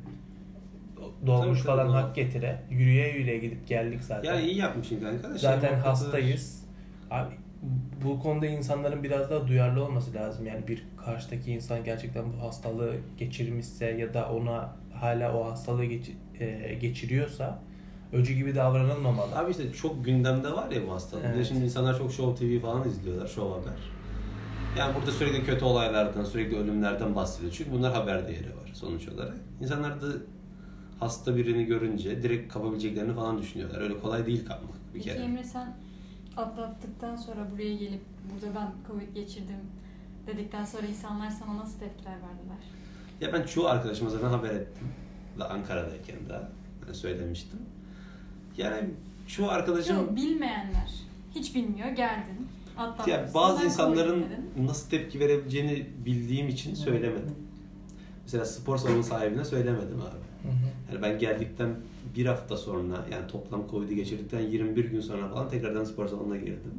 Dolmuş 1.26 1.46
Tabii, 1.46 1.67
tabii, 1.67 1.78
falan 1.78 1.88
doğru. 1.88 1.96
hak 1.96 2.15
getire. 2.15 2.62
Yürüye 2.69 3.17
yürüye 3.17 3.38
gidip 3.38 3.67
geldik 3.67 4.04
zaten. 4.04 4.34
Yani 4.34 4.46
iyi 4.46 4.58
yapmışsın 4.58 5.00
kanka. 5.00 5.28
şey 5.28 5.38
Zaten 5.38 5.80
hastayız. 5.80 6.63
Abi 7.12 7.34
bu 8.06 8.19
konuda 8.19 8.45
insanların 8.45 9.04
biraz 9.04 9.30
daha 9.30 9.47
duyarlı 9.47 9.86
olması 9.86 10.13
lazım. 10.13 10.45
Yani 10.47 10.67
bir 10.67 10.84
karşıdaki 11.06 11.52
insan 11.52 11.84
gerçekten 11.84 12.26
bu 12.34 12.41
hastalığı 12.47 12.95
geçirmişse 13.17 13.86
ya 13.86 14.13
da 14.13 14.30
ona 14.32 14.76
hala 14.93 15.38
o 15.38 15.45
hastalığı 15.52 15.86
geç- 15.86 16.12
e, 16.39 16.73
geçiriyorsa 16.82 17.60
öcü 18.13 18.34
gibi 18.34 18.56
davranılmamalı. 18.56 19.36
Abi 19.36 19.52
işte 19.52 19.73
çok 19.73 20.06
gündemde 20.06 20.52
var 20.52 20.71
ya 20.71 20.88
bu 20.88 20.91
hastalık. 20.93 21.26
Evet. 21.36 21.45
Şimdi 21.47 21.65
insanlar 21.65 21.97
çok 21.97 22.12
Show 22.12 22.47
TV 22.47 22.62
falan 22.62 22.88
izliyorlar, 22.89 23.28
Show 23.28 23.54
Haber. 23.62 23.80
Yani 24.80 24.95
burada 24.95 25.12
sürekli 25.12 25.43
kötü 25.45 25.65
olaylardan, 25.65 26.23
sürekli 26.23 26.58
ölümlerden 26.58 27.15
bahsediyor. 27.15 27.54
Çünkü 27.58 27.71
bunlar 27.71 27.93
haber 27.93 28.28
değeri 28.28 28.47
var 28.58 28.71
sonuç 28.73 29.08
olarak. 29.08 29.38
İnsanlar 29.62 30.02
da 30.02 30.06
hasta 30.99 31.36
birini 31.36 31.65
görünce 31.65 32.23
direkt 32.23 32.54
kapabileceklerini 32.54 33.13
falan 33.15 33.38
düşünüyorlar. 33.38 33.82
Öyle 33.82 33.99
kolay 33.99 34.26
değil 34.26 34.45
kapmak 34.45 34.73
bir 34.73 34.93
Peki 34.93 35.06
kere. 35.10 35.19
Emre 35.19 35.43
sen 35.43 35.73
atlattıktan 36.38 37.15
sonra 37.15 37.52
buraya 37.52 37.76
gelip 37.76 38.02
burada 38.34 38.60
ben 38.60 38.72
Covid 38.88 39.15
geçirdim 39.15 39.60
dedikten 40.28 40.65
sonra 40.65 40.88
insanlar 40.88 41.30
sana 41.30 41.58
nasıl 41.58 41.80
tepkiler 41.80 42.13
verdiler? 42.13 42.63
Ya 43.22 43.34
ben 43.34 43.43
çoğu 43.43 43.67
arkadaşıma 43.67 44.10
zaten 44.10 44.28
haber 44.28 44.50
ettim. 44.50 44.88
Da 45.39 45.50
Ankara'dayken 45.50 46.15
daha 46.30 46.50
hani 46.86 46.96
söylemiştim. 46.96 47.60
Yani 48.58 48.89
çoğu 49.28 49.50
arkadaşım 49.50 49.98
Yok 49.98 50.15
bilmeyenler. 50.15 50.93
Hiç 51.36 51.56
bilmiyor 51.56 51.89
geldin. 51.89 52.48
Ya 53.08 53.30
bazı 53.34 53.60
ben 53.62 53.65
insanların 53.65 54.26
nasıl 54.58 54.89
tepki 54.89 55.19
verebileceğini 55.19 55.88
bildiğim 56.06 56.50
için 56.50 56.76
söylemedim. 56.76 57.36
Mesela 58.24 58.46
spor 58.46 58.78
salonu 58.78 59.04
sahibine 59.04 59.46
söylemedim 59.46 60.02
abi. 60.02 60.50
Hı 60.50 60.50
hı. 60.50 60.91
Yani 60.91 61.02
ben 61.02 61.19
geldikten 61.19 61.76
bir 62.15 62.26
hafta 62.26 62.58
sonra 62.58 63.06
yani 63.12 63.28
toplam 63.28 63.67
Covid'i 63.71 63.95
geçirdikten 63.95 64.39
21 64.39 64.86
gün 64.86 65.02
sonra 65.02 65.30
falan 65.30 65.49
tekrardan 65.49 65.84
spor 65.84 66.08
salonuna 66.08 66.38
girdim. 66.38 66.73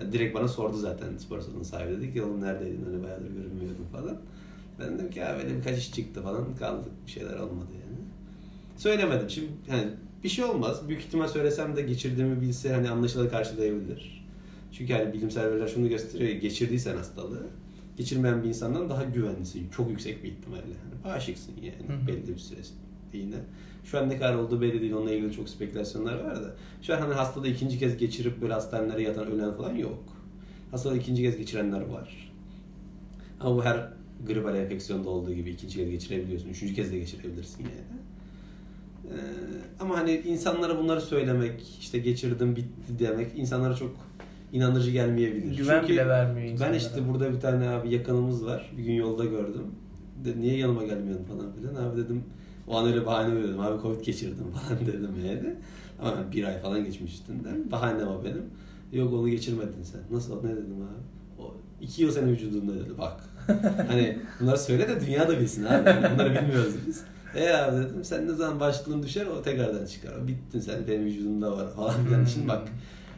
Yani 0.00 0.12
direkt 0.12 0.34
bana 0.34 0.48
sordu 0.48 0.76
zaten 0.76 1.16
spor 1.16 1.40
salonu 1.40 1.64
sahibi 1.64 1.96
dedi 1.96 2.12
ki 2.12 2.22
oğlum 2.22 2.40
neredeydin 2.40 2.84
hani 2.84 3.02
bayağıdır 3.02 3.30
görünmüyordun 3.30 3.84
falan. 3.92 4.18
Ben 4.80 4.94
dedim 4.94 5.10
ki 5.10 5.18
ya 5.18 5.38
böyle 5.38 5.56
birkaç 5.56 5.78
iş 5.78 5.92
çıktı 5.92 6.22
falan 6.22 6.56
kaldık 6.56 6.92
bir 7.06 7.10
şeyler 7.10 7.38
olmadı 7.38 7.68
yani. 7.72 7.96
Söylemedim 8.76 9.30
şimdi 9.30 9.48
hani 9.68 9.84
bir 10.24 10.28
şey 10.28 10.44
olmaz. 10.44 10.88
Büyük 10.88 11.02
ihtimal 11.02 11.28
söylesem 11.28 11.76
de 11.76 11.82
geçirdiğimi 11.82 12.40
bilse 12.40 12.72
hani 12.72 12.90
anlaşılır 12.90 13.30
karşılayabilir. 13.30 14.26
Çünkü 14.72 14.92
hani 14.92 15.12
bilimsel 15.12 15.50
veriler 15.50 15.68
şunu 15.68 15.88
gösteriyor 15.88 16.40
geçirdiysen 16.40 16.96
hastalığı 16.96 17.46
geçirmeyen 17.96 18.42
bir 18.42 18.48
insandan 18.48 18.90
daha 18.90 19.04
güvenlisin. 19.04 19.70
Çok 19.70 19.90
yüksek 19.90 20.24
bir 20.24 20.28
ihtimalle. 20.28 20.62
Hani 20.62 21.04
bağışıksın 21.04 21.52
yani 21.62 21.88
Hı 21.88 22.02
hı. 22.02 22.06
belli 22.06 22.28
bir 22.28 22.38
süre 22.38 22.60
yine. 23.16 23.36
Şu 23.84 23.98
an 23.98 24.08
ne 24.08 24.18
kadar 24.18 24.34
olduğu 24.34 24.60
belli 24.60 24.80
değil. 24.80 24.92
Onunla 24.92 25.12
ilgili 25.12 25.32
çok 25.32 25.48
spekülasyonlar 25.48 26.24
var 26.24 26.44
da. 26.44 26.54
Şu 26.82 26.94
an 26.94 26.98
hani 26.98 27.14
hastalığı 27.14 27.48
ikinci 27.48 27.78
kez 27.78 27.96
geçirip 27.96 28.42
böyle 28.42 28.52
hastanelere 28.52 29.02
yatan 29.02 29.26
ölen 29.26 29.52
falan 29.52 29.74
yok. 29.74 30.04
Hastalığı 30.70 30.96
ikinci 30.96 31.22
kez 31.22 31.36
geçirenler 31.36 31.80
var. 31.80 32.32
Ama 33.40 33.56
bu 33.56 33.64
her 33.64 33.88
gribal 34.26 34.56
enfeksiyonda 34.56 35.10
olduğu 35.10 35.32
gibi 35.34 35.50
ikinci 35.50 35.76
kez 35.76 35.90
geçirebiliyorsun. 35.90 36.48
Üçüncü 36.48 36.74
kez 36.74 36.92
de 36.92 36.98
geçirebilirsin 36.98 37.62
yani. 37.62 38.00
Ee, 39.06 39.18
ama 39.80 39.98
hani 39.98 40.12
insanlara 40.12 40.78
bunları 40.78 41.00
söylemek, 41.00 41.76
işte 41.80 41.98
geçirdim 41.98 42.56
bitti 42.56 42.98
demek 42.98 43.38
insanlara 43.38 43.74
çok 43.74 43.96
inandırıcı 44.52 44.90
gelmeyebilir. 44.90 45.56
Güven 45.56 45.80
Çünkü 45.80 45.92
bile 45.92 46.08
vermiyor 46.08 46.46
ben 46.48 46.52
insanlara. 46.52 46.76
işte 46.76 47.08
burada 47.08 47.32
bir 47.32 47.40
tane 47.40 47.68
abi 47.68 47.94
yakınımız 47.94 48.46
var. 48.46 48.72
Bir 48.78 48.84
gün 48.84 48.94
yolda 48.94 49.24
gördüm. 49.24 49.66
De, 50.24 50.40
niye 50.40 50.56
yanıma 50.56 50.84
gelmiyorsun 50.84 51.24
falan 51.24 51.52
filan. 51.52 51.74
Abi 51.74 51.96
dedim 51.96 52.24
o 52.68 52.76
an 52.76 52.86
öyle 52.86 53.06
bahane 53.06 53.34
veriyordum. 53.36 53.60
Abi 53.60 53.82
Covid 53.82 54.04
geçirdim 54.04 54.44
falan 54.50 54.80
dedim 54.86 55.10
yani. 55.26 55.54
Ama 56.00 56.16
ben 56.16 56.32
bir 56.32 56.44
ay 56.44 56.58
falan 56.60 56.84
geçmiş 56.84 57.12
üstünden. 57.12 57.70
Bahanem 57.70 58.08
o 58.08 58.24
benim. 58.24 58.44
Yok 58.92 59.12
onu 59.12 59.28
geçirmedin 59.28 59.82
sen. 59.82 60.00
Nasıl 60.10 60.44
ne 60.44 60.50
dedim 60.52 60.74
abi? 60.76 61.42
O 61.42 61.54
iki 61.80 62.02
yıl 62.02 62.10
senin 62.12 62.28
vücudunda 62.32 62.74
dedi 62.74 62.98
bak. 62.98 63.20
hani 63.88 64.18
bunları 64.40 64.58
söyle 64.58 64.88
de 64.88 65.06
dünya 65.06 65.28
da 65.28 65.40
bilsin 65.40 65.64
abi. 65.64 65.88
Yani 65.88 66.06
bunları 66.14 66.34
bilmiyoruz 66.42 66.74
biz. 66.86 67.02
E 67.36 67.48
abi 67.54 67.76
dedim 67.76 68.04
sen 68.04 68.28
ne 68.28 68.32
zaman 68.34 68.60
başlığın 68.60 69.02
düşer 69.02 69.26
o 69.26 69.42
tekrardan 69.42 69.86
çıkar. 69.86 70.12
O 70.24 70.28
bittin 70.28 70.60
sen 70.60 70.86
benim 70.88 71.04
vücudumda 71.04 71.52
var 71.56 71.74
falan 71.74 72.04
filan. 72.04 72.18
Hmm. 72.18 72.26
Şimdi 72.26 72.48
bak 72.48 72.68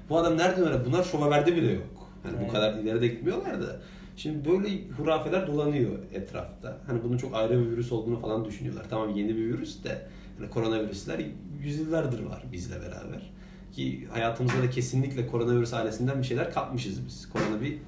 bu 0.09 0.19
adam 0.19 0.37
nereden 0.39 0.65
öğrendi? 0.65 0.85
Bunlar 0.87 1.03
şov 1.05 1.21
haberde 1.21 1.57
bile 1.57 1.73
yok. 1.73 2.11
Hani 2.23 2.35
Evet. 2.39 2.49
bu 2.49 2.53
kadar 2.53 2.75
ileri 2.75 3.01
de 3.01 3.09
gitmiyorlar 3.09 3.61
da. 3.63 3.81
Şimdi 4.19 4.49
böyle 4.49 4.89
hurafeler 4.89 5.47
dolanıyor 5.47 5.99
etrafta. 6.13 6.79
Hani 6.87 7.03
bunun 7.05 7.17
çok 7.19 7.35
ayrı 7.35 7.61
bir 7.61 7.71
virüs 7.71 7.93
olduğunu 7.93 8.21
falan 8.21 8.45
düşünüyorlar. 8.45 8.87
Tamam 8.91 9.11
yeni 9.17 9.29
bir 9.29 9.47
virüs 9.47 9.85
de 9.85 10.03
hani 10.39 10.51
koronavirüsler 10.51 11.21
yüzyıllardır 11.63 12.23
var 12.23 12.45
bizle 12.53 12.81
beraber. 12.81 13.31
Ki 13.73 14.07
hayatımızda 14.13 14.63
da 14.63 14.71
kesinlikle 14.71 15.27
koronavirüs 15.27 15.75
ailesinden 15.75 16.19
bir 16.19 16.27
şeyler 16.27 16.53
kapmışız 16.53 17.07
biz. 17.07 17.29
Korona 17.29 17.61
bir 17.61 17.79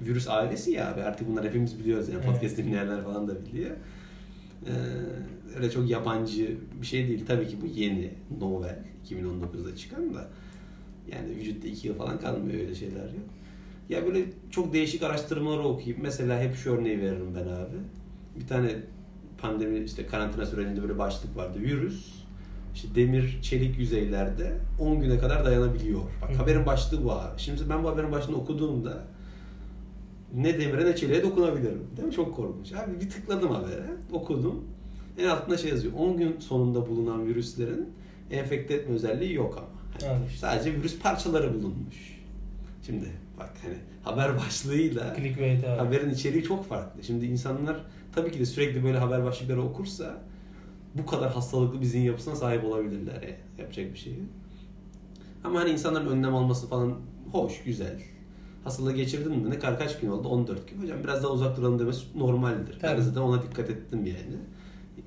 virüs 0.00 0.28
ailesi 0.28 0.70
ya 0.70 0.92
abi. 0.92 1.02
Artık 1.02 1.28
bunlar 1.28 1.44
hepimiz 1.44 1.78
biliyoruz 1.78 2.08
yani. 2.08 2.20
Evet. 2.24 2.32
Podcast 2.32 2.56
dinleyenler 2.56 3.04
falan 3.04 3.28
da 3.28 3.46
biliyor. 3.46 3.70
Ee, 4.66 4.70
öyle 5.56 5.70
çok 5.70 5.90
yabancı 5.90 6.56
bir 6.80 6.86
şey 6.86 7.08
değil. 7.08 7.24
Tabii 7.26 7.48
ki 7.48 7.56
bu 7.62 7.66
yeni, 7.66 8.10
novel. 8.40 8.78
2019'da 9.10 9.76
çıkan 9.76 10.14
da. 10.14 10.28
Yani 11.12 11.36
vücutta 11.36 11.68
iki 11.68 11.88
yıl 11.88 11.94
falan 11.94 12.20
kalmıyor 12.20 12.60
öyle 12.60 12.74
şeyler 12.74 13.04
yok. 13.04 13.41
Ya 13.88 14.06
böyle 14.06 14.24
çok 14.50 14.72
değişik 14.72 15.02
araştırmaları 15.02 15.62
okuyup 15.62 15.98
mesela 16.02 16.40
hep 16.40 16.56
şu 16.56 16.72
örneği 16.72 17.00
veririm 17.00 17.34
ben 17.34 17.42
abi. 17.42 17.76
Bir 18.40 18.46
tane 18.46 18.76
pandemi 19.38 19.78
işte 19.84 20.06
karantina 20.06 20.46
sürecinde 20.46 20.82
böyle 20.82 20.98
başlık 20.98 21.36
vardı. 21.36 21.58
Virüs 21.60 22.06
işte 22.74 22.88
demir 22.94 23.38
çelik 23.42 23.78
yüzeylerde 23.78 24.58
10 24.78 25.00
güne 25.00 25.18
kadar 25.18 25.44
dayanabiliyor. 25.44 26.00
Bak 26.22 26.30
Hı. 26.30 26.34
haberin 26.34 26.66
başlığı 26.66 27.04
bu. 27.04 27.12
Şimdi 27.36 27.60
ben 27.70 27.84
bu 27.84 27.88
haberin 27.88 28.12
başlığını 28.12 28.36
okuduğumda 28.36 29.04
ne 30.34 30.60
demire 30.60 30.84
ne 30.86 30.96
çeliğe 30.96 31.22
dokunabilirim. 31.22 31.86
Değil 31.96 32.08
mi? 32.08 32.14
Çok 32.14 32.36
korkunç. 32.36 32.72
Abi 32.72 33.00
bir 33.00 33.10
tıkladım 33.10 33.50
habere, 33.50 33.86
okudum. 34.12 34.64
En 35.18 35.28
altında 35.28 35.56
şey 35.56 35.70
yazıyor. 35.70 35.92
10 35.98 36.16
gün 36.16 36.36
sonunda 36.40 36.88
bulunan 36.88 37.26
virüslerin 37.26 37.88
enfekte 38.30 38.74
etme 38.74 38.94
özelliği 38.94 39.34
yok 39.34 39.58
ama. 39.58 40.12
Al 40.12 40.16
işte. 40.26 40.38
Sadece 40.38 40.72
virüs 40.74 40.98
parçaları 40.98 41.54
bulunmuş. 41.54 42.21
Şimdi 42.86 43.06
bak 43.38 43.50
hani 43.62 43.74
haber 44.02 44.38
başlığıyla 44.38 45.14
Clickbait 45.16 45.64
abi. 45.64 45.78
haberin 45.78 46.10
içeriği 46.10 46.42
çok 46.42 46.68
farklı. 46.68 47.02
Şimdi 47.02 47.26
insanlar 47.26 47.76
tabii 48.14 48.32
ki 48.32 48.38
de 48.38 48.46
sürekli 48.46 48.84
böyle 48.84 48.98
haber 48.98 49.24
başlıkları 49.24 49.62
okursa 49.62 50.18
bu 50.94 51.06
kadar 51.06 51.32
hastalıklı 51.32 51.80
bir 51.80 51.86
zihin 51.86 52.02
yapısına 52.04 52.36
sahip 52.36 52.64
olabilirler. 52.64 53.14
Yani. 53.14 53.34
Yapacak 53.58 53.92
bir 53.92 53.98
şey 53.98 54.12
yok. 54.12 54.22
Ama 55.44 55.60
hani 55.60 55.70
insanların 55.70 56.06
önlem 56.06 56.34
alması 56.34 56.68
falan 56.68 56.94
hoş, 57.32 57.62
güzel. 57.64 58.00
Hastalığı 58.64 58.92
geçirdin 58.92 59.38
mi? 59.38 59.50
Ne 59.50 59.58
kadar 59.58 59.78
kaç 59.78 60.00
gün 60.00 60.08
oldu? 60.08 60.28
14 60.28 60.68
gün. 60.70 60.82
Hocam 60.82 60.98
biraz 61.04 61.22
daha 61.22 61.32
uzak 61.32 61.56
duralım 61.56 61.78
demesi 61.78 62.18
normaldir. 62.18 62.78
Ben 62.82 62.88
Tabii. 62.88 63.02
zaten 63.02 63.20
ona 63.20 63.42
dikkat 63.42 63.70
ettim 63.70 64.06
yani. 64.06 64.36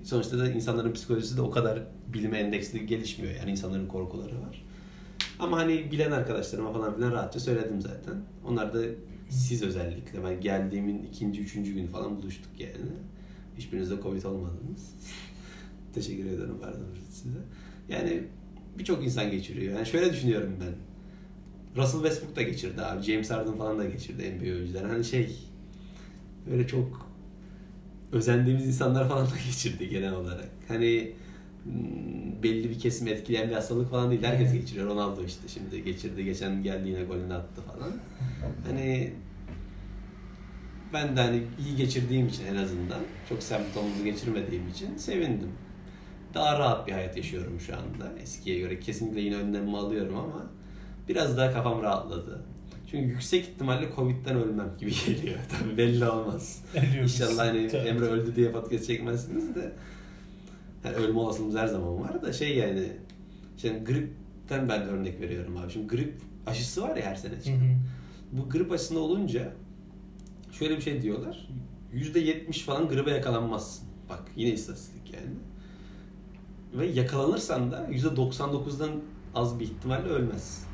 Sonuçta 0.04 0.40
da 0.40 0.52
insanların 0.52 0.94
psikolojisi 0.94 1.38
de 1.38 1.42
o 1.42 1.50
kadar 1.52 1.80
bilime 2.14 2.38
endeksli 2.40 2.86
gelişmiyor. 2.88 3.36
Yani 3.36 3.52
insanların 3.52 3.88
korkuları 3.88 4.42
var. 4.42 4.64
Ama 5.39 5.58
hani 5.58 5.91
bilen 5.91 6.12
arkadaşlarıma 6.12 6.74
falan 6.74 6.95
filan 6.95 7.12
rahatça 7.12 7.39
söyledim 7.39 7.82
zaten. 7.82 8.15
Onlar 8.48 8.74
da 8.74 8.80
siz 9.30 9.63
özellikle 9.63 10.24
ben 10.24 10.41
geldiğimin 10.41 11.04
ikinci, 11.04 11.41
üçüncü 11.41 11.74
gün 11.74 11.88
falan 11.88 12.17
buluştuk 12.17 12.52
yani. 12.60 12.91
Hiçbiriniz 13.58 13.91
de 13.91 13.95
Covid 14.04 14.24
olmadınız. 14.24 14.93
Teşekkür 15.93 16.26
ederim 16.26 16.58
pardon 16.62 16.86
size. 17.10 17.38
Yani 17.89 18.24
birçok 18.78 19.04
insan 19.04 19.32
geçiriyor. 19.32 19.74
Yani 19.74 19.86
şöyle 19.86 20.13
düşünüyorum 20.13 20.56
ben. 20.62 20.76
Russell 21.82 22.02
Westbrook 22.02 22.36
da 22.36 22.41
geçirdi 22.41 22.82
abi. 22.82 23.04
James 23.04 23.32
Harden 23.32 23.58
falan 23.58 23.80
da 23.80 23.86
geçirdi 23.86 24.34
NBA 24.38 24.56
oyuncular. 24.56 24.86
Hani 24.86 25.06
şey 25.06 25.36
böyle 26.50 26.67
çok 26.67 27.12
özendiğimiz 28.12 28.67
insanlar 28.67 29.10
falan 29.10 29.26
da 29.26 29.36
geçirdi 29.48 29.89
genel 29.89 30.13
olarak. 30.13 30.50
Hani 30.67 31.12
belli 32.43 32.69
bir 32.69 32.80
kesim 32.80 33.08
etkileyen 33.08 33.49
bir 33.49 33.56
hastalık 33.56 33.91
falan 33.91 34.12
değil. 34.12 34.23
Herkes 34.23 34.54
geçiriyor. 34.54 34.88
Ronaldo 34.88 35.23
işte 35.23 35.47
şimdi 35.47 35.84
geçirdi. 35.84 36.25
Geçen 36.25 36.63
geldi 36.63 36.89
yine 36.89 37.04
golünü 37.04 37.34
attı 37.34 37.62
falan. 37.62 37.91
Hani 38.67 39.13
ben 40.93 41.17
de 41.17 41.21
hani 41.21 41.43
iyi 41.67 41.75
geçirdiğim 41.75 42.28
için 42.28 42.45
en 42.45 42.56
azından 42.56 42.99
çok 43.30 43.43
semptomlu 43.43 44.04
geçirmediğim 44.04 44.67
için 44.67 44.97
sevindim. 44.97 45.49
Daha 46.34 46.60
rahat 46.60 46.88
bir 46.88 46.91
hayat 46.91 47.17
yaşıyorum 47.17 47.60
şu 47.60 47.73
anda 47.75 48.19
eskiye 48.21 48.60
göre. 48.60 48.80
Kesinlikle 48.80 49.21
yine 49.21 49.36
önlemimi 49.36 49.78
alıyorum 49.78 50.17
ama 50.17 50.45
biraz 51.10 51.38
daha 51.38 51.51
kafam 51.51 51.84
rahatladı. 51.84 52.43
Çünkü 52.91 53.08
yüksek 53.08 53.43
ihtimalle 53.43 53.89
Covid'den 53.95 54.36
ölmem 54.36 54.69
gibi 54.80 54.91
geliyor. 55.06 55.39
Tabii 55.60 55.78
belli 55.78 56.10
olmaz. 56.10 56.63
Ölüyoruz. 56.75 57.13
İnşallah 57.13 57.47
hani 57.47 57.67
Tabii. 57.67 57.88
Emre 57.88 58.06
öldü 58.06 58.36
diye 58.36 58.51
podcast 58.51 58.88
çekmezsiniz 58.88 59.56
de. 59.56 59.71
Yani 60.86 60.95
ölme 60.95 61.19
olasılığımız 61.19 61.56
her 61.56 61.67
zaman 61.67 62.00
var 62.00 62.21
da 62.21 62.34
şey 62.34 62.58
yani 62.58 62.91
şimdi 63.58 63.84
gripten 63.84 64.69
ben 64.69 64.82
örnek 64.82 65.21
veriyorum 65.21 65.58
abi. 65.58 65.71
Şimdi 65.71 65.88
grip 65.88 66.21
aşısı 66.45 66.82
var 66.82 66.95
ya 66.95 67.06
her 67.06 67.15
sene 67.15 67.34
Hı 67.34 67.50
hı. 67.50 67.78
Bu 68.32 68.50
grip 68.50 68.71
aşısında 68.71 69.00
olunca 69.00 69.54
şöyle 70.52 70.78
bir 70.78 70.82
şey 70.82 71.02
diyorlar. 71.02 71.48
%70 71.93 72.63
falan 72.63 72.89
gribe 72.89 73.12
yakalanmazsın. 73.12 73.88
Bak 74.10 74.24
yine 74.36 74.52
istatistik 74.52 75.13
yani. 75.13 75.36
Ve 76.74 76.88
yakalanırsan 76.88 77.71
da 77.71 77.88
%99'dan 77.91 78.91
az 79.36 79.60
bir 79.60 79.65
ihtimalle 79.65 80.08
ölmezsin. 80.08 80.65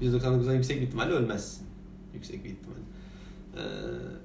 %99'dan 0.00 0.54
yüksek 0.54 0.80
bir 0.80 0.86
ihtimalle 0.86 1.12
ölmezsin. 1.12 1.66
Yüksek 2.14 2.44
bir 2.44 2.50
ihtimal. 2.50 2.76
Ee, 3.56 3.60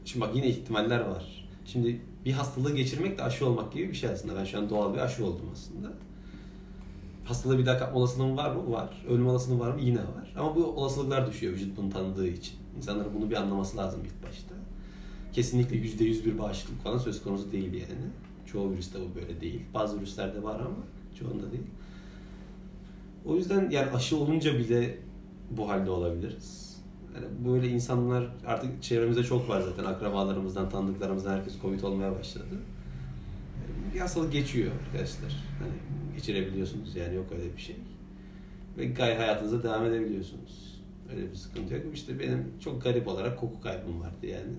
şimdi 0.05 0.25
bak 0.25 0.35
yine 0.35 0.47
ihtimaller 0.47 0.99
var. 0.99 1.49
Şimdi 1.65 2.01
bir 2.25 2.31
hastalığı 2.31 2.75
geçirmek 2.75 3.17
de 3.17 3.23
aşı 3.23 3.47
olmak 3.47 3.73
gibi 3.73 3.89
bir 3.89 3.93
şey 3.93 4.09
aslında. 4.09 4.35
Ben 4.35 4.43
şu 4.43 4.57
an 4.57 4.69
doğal 4.69 4.93
bir 4.93 4.99
aşı 4.99 5.25
oldum 5.25 5.49
aslında. 5.53 5.93
Hastalığı 7.25 7.59
bir 7.59 7.65
daha 7.65 7.77
kapma 7.77 7.99
olasılığım 7.99 8.37
var 8.37 8.55
mı? 8.55 8.71
Var. 8.71 9.05
Ölüm 9.09 9.27
olasılığı 9.27 9.59
var 9.59 9.71
mı? 9.71 9.81
Yine 9.81 9.99
var. 9.99 10.33
Ama 10.37 10.55
bu 10.55 10.65
olasılıklar 10.65 11.27
düşüyor 11.27 11.53
vücut 11.53 11.77
bunu 11.77 11.89
tanıdığı 11.89 12.27
için. 12.27 12.53
İnsanların 12.77 13.13
bunu 13.13 13.29
bir 13.29 13.35
anlaması 13.35 13.77
lazım 13.77 14.01
ilk 14.05 14.29
başta. 14.29 14.55
Kesinlikle 15.33 15.75
%100 15.75 16.25
bir 16.25 16.39
bağışıklık 16.39 16.83
falan 16.83 16.97
söz 16.97 17.23
konusu 17.23 17.51
değil 17.51 17.73
yani. 17.73 18.11
Çoğu 18.45 18.71
virüste 18.71 18.99
bu 18.99 19.15
böyle 19.15 19.41
değil. 19.41 19.61
Bazı 19.73 19.97
virüslerde 19.97 20.43
var 20.43 20.59
ama 20.59 20.77
çoğunda 21.19 21.51
değil. 21.51 21.63
O 23.25 23.35
yüzden 23.35 23.69
yani 23.69 23.91
aşı 23.91 24.17
olunca 24.17 24.59
bile 24.59 24.97
bu 25.51 25.69
halde 25.69 25.89
olabiliriz. 25.89 26.70
Yani 27.15 27.25
böyle 27.45 27.67
insanlar 27.67 28.27
artık 28.45 28.83
çevremizde 28.83 29.23
çok 29.23 29.49
var 29.49 29.61
zaten. 29.61 29.83
Akrabalarımızdan, 29.83 30.69
tanıdıklarımızdan 30.69 31.37
herkes 31.37 31.61
Covid 31.61 31.81
olmaya 31.83 32.11
başladı. 32.19 32.59
Bir 33.93 33.99
hastalık 33.99 34.31
geçiyor 34.33 34.71
arkadaşlar. 34.87 35.43
Hani 35.59 35.71
geçirebiliyorsunuz 36.15 36.95
yani 36.95 37.15
yok 37.15 37.25
öyle 37.31 37.55
bir 37.55 37.61
şey. 37.61 37.75
Ve 38.77 38.85
gayet 38.85 39.19
hayatınıza 39.19 39.63
devam 39.63 39.85
edebiliyorsunuz. 39.85 40.81
Öyle 41.11 41.31
bir 41.31 41.35
sıkıntı 41.35 41.73
yok. 41.73 41.83
İşte 41.93 42.19
benim 42.19 42.45
çok 42.59 42.83
garip 42.83 43.07
olarak 43.07 43.39
koku 43.39 43.61
kaybım 43.61 44.01
vardı 44.01 44.25
yani. 44.25 44.53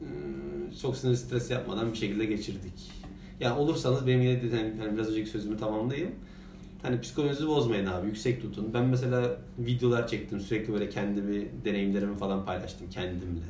Ee, 0.00 0.76
Çok 0.82 0.96
sinir 0.96 1.14
stres 1.14 1.50
yapmadan 1.50 1.92
bir 1.92 1.96
şekilde 1.96 2.24
geçirdik. 2.24 2.92
Yani 3.40 3.58
olursanız 3.58 4.06
benim 4.06 4.20
yine 4.22 4.42
de 4.42 4.74
hani 4.80 4.94
biraz 4.94 5.08
önceki 5.08 5.30
sözümü 5.30 5.56
tamamlayayım. 5.56 6.14
Hani 6.82 7.00
psikolojinizi 7.00 7.46
bozmayın 7.46 7.86
abi. 7.86 8.06
Yüksek 8.06 8.42
tutun. 8.42 8.70
Ben 8.74 8.84
mesela 8.84 9.36
videolar 9.58 10.08
çektim. 10.08 10.40
Sürekli 10.40 10.72
böyle 10.72 10.88
kendimi, 10.88 11.48
deneyimlerimi 11.64 12.16
falan 12.16 12.44
paylaştım 12.46 12.86
kendimle. 12.90 13.40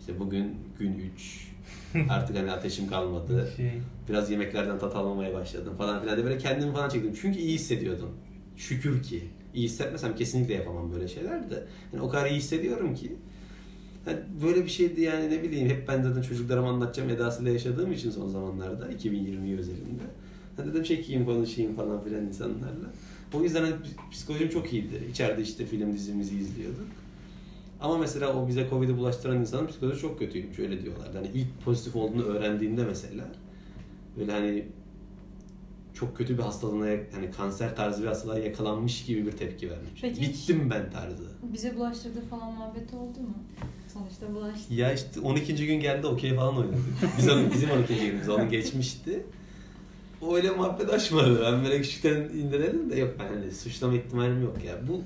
İşte 0.00 0.18
bugün 0.18 0.54
gün 0.78 0.98
3. 1.14 1.50
Artık 2.10 2.36
hani 2.36 2.52
ateşim 2.52 2.86
kalmadı. 2.88 3.50
Şey, 3.56 3.72
Biraz 4.08 4.30
yemeklerden 4.30 4.78
tat 4.78 4.96
almamaya 4.96 5.34
başladım 5.34 5.74
falan 5.78 6.02
filan. 6.02 6.18
De 6.18 6.24
böyle 6.24 6.38
kendimi 6.38 6.72
falan 6.72 6.88
çektim. 6.88 7.14
Çünkü 7.20 7.38
iyi 7.38 7.54
hissediyordum. 7.54 8.10
Şükür 8.56 9.02
ki. 9.02 9.22
İyi 9.54 9.64
hissetmesem 9.64 10.14
kesinlikle 10.14 10.54
yapamam 10.54 10.92
böyle 10.92 11.08
şeyler 11.08 11.50
de. 11.50 11.66
Yani 11.92 12.02
o 12.02 12.08
kadar 12.08 12.26
iyi 12.30 12.36
hissediyorum 12.36 12.94
ki. 12.94 13.16
Hani 14.04 14.18
böyle 14.42 14.64
bir 14.64 14.70
şeydi 14.70 15.00
yani 15.00 15.30
ne 15.30 15.42
bileyim 15.42 15.68
hep 15.68 15.88
ben 15.88 16.02
zaten 16.02 16.22
çocuklarıma 16.22 16.68
anlatacağım 16.68 17.10
edasıyla 17.10 17.52
yaşadığım 17.52 17.92
için 17.92 18.10
son 18.10 18.28
zamanlarda 18.28 18.88
2020 18.88 19.58
özelinde. 19.58 20.02
Dedim 20.58 20.82
çekeyim 20.82 21.24
konuşayım 21.24 21.76
falan 21.76 22.04
filan 22.04 22.24
insanlarla. 22.24 22.92
O 23.34 23.42
yüzden 23.42 23.62
hani 23.62 23.74
psikolojim 24.10 24.48
çok 24.48 24.72
iyiydi. 24.72 25.06
İçeride 25.10 25.42
işte 25.42 25.66
film 25.66 25.92
dizimizi 25.92 26.38
izliyorduk. 26.38 26.88
Ama 27.80 27.98
mesela 27.98 28.34
o 28.34 28.48
bize 28.48 28.66
Covid'i 28.70 28.96
bulaştıran 28.96 29.40
insanın 29.40 29.66
psikolojisi 29.66 30.02
çok 30.02 30.18
kötüymüş 30.18 30.58
öyle 30.58 30.82
diyorlardı. 30.82 31.18
Hani 31.18 31.28
ilk 31.34 31.64
pozitif 31.64 31.96
olduğunu 31.96 32.22
öğrendiğinde 32.22 32.84
mesela 32.84 33.24
böyle 34.18 34.32
hani 34.32 34.64
çok 35.94 36.16
kötü 36.16 36.38
bir 36.38 36.42
hastalığına 36.42 36.86
hani 37.14 37.30
kanser 37.30 37.76
tarzı 37.76 38.02
bir 38.02 38.06
hastalığa 38.06 38.38
yakalanmış 38.38 39.04
gibi 39.04 39.26
bir 39.26 39.32
tepki 39.32 39.70
vermiş. 39.70 39.90
Peki 40.00 40.20
Bittim 40.20 40.70
ben 40.70 40.90
tarzı. 40.90 41.24
Bize 41.52 41.76
bulaştırdığı 41.76 42.20
falan 42.20 42.52
muhabbet 42.52 42.94
oldu 42.94 43.20
mu? 43.20 43.34
Sonuçta 43.92 44.34
bulaştı. 44.34 44.74
Ya 44.74 44.92
işte 44.92 45.20
12. 45.20 45.66
gün 45.66 45.80
geldi 45.80 46.06
okey 46.06 46.34
falan 46.34 46.56
oynadık. 46.56 46.78
Biz 47.18 47.28
onun, 47.28 47.52
bizim 47.52 47.70
12. 47.70 47.94
günümüz 47.94 48.28
onun 48.28 48.48
geçmişti. 48.48 49.26
O 50.22 50.36
öyle 50.36 50.50
muhabbet 50.50 50.90
açmadı. 50.90 51.42
Ben 51.44 51.64
böyle 51.64 51.80
küçükten 51.80 52.16
indirelim 52.16 52.90
de 52.90 52.96
yok 52.98 53.14
ben 53.18 53.28
hani 53.40 53.52
suçlama 53.52 53.94
ihtimalim 53.94 54.42
yok 54.42 54.56
ya. 54.66 54.88
Bu 54.88 55.02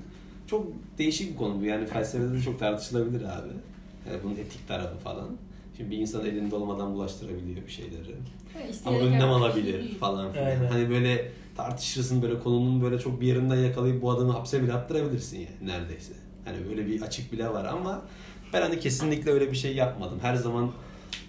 çok 0.47 0.67
değişik 0.97 1.31
bir 1.31 1.37
konu 1.37 1.61
bu. 1.61 1.65
Yani 1.65 1.85
felsefede 1.85 2.33
de 2.33 2.41
çok 2.41 2.59
tartışılabilir 2.59 3.21
abi. 3.21 3.49
Yani 4.09 4.19
bunun 4.23 4.35
etik 4.35 4.67
tarafı 4.67 4.97
falan. 4.97 5.29
Şimdi 5.77 5.91
bir 5.91 5.97
insan 5.97 6.25
elinde 6.25 6.55
olmadan 6.55 6.93
bulaştırabiliyor 6.93 7.65
bir 7.67 7.71
şeyleri. 7.71 8.15
Ama 8.85 8.97
önlem 8.97 9.29
alabilir 9.29 9.95
falan 9.95 10.31
filan. 10.31 10.45
Aynen. 10.45 10.65
Hani 10.65 10.89
böyle 10.89 11.31
tartışırsın 11.57 12.21
böyle 12.21 12.39
konunun 12.39 12.81
böyle 12.81 12.99
çok 12.99 13.21
bir 13.21 13.27
yerinden 13.27 13.55
yakalayıp 13.55 14.01
bu 14.01 14.11
adamı 14.11 14.31
hapse 14.31 14.63
bile 14.63 14.73
attırabilirsin 14.73 15.37
yani 15.37 15.71
neredeyse. 15.71 16.13
Hani 16.45 16.57
böyle 16.69 16.87
bir 16.87 17.01
açık 17.01 17.31
bile 17.33 17.49
var 17.49 17.65
ama 17.65 18.01
ben 18.53 18.61
hani 18.61 18.79
kesinlikle 18.79 19.31
öyle 19.31 19.51
bir 19.51 19.57
şey 19.57 19.75
yapmadım. 19.75 20.19
Her 20.21 20.35
zaman 20.35 20.71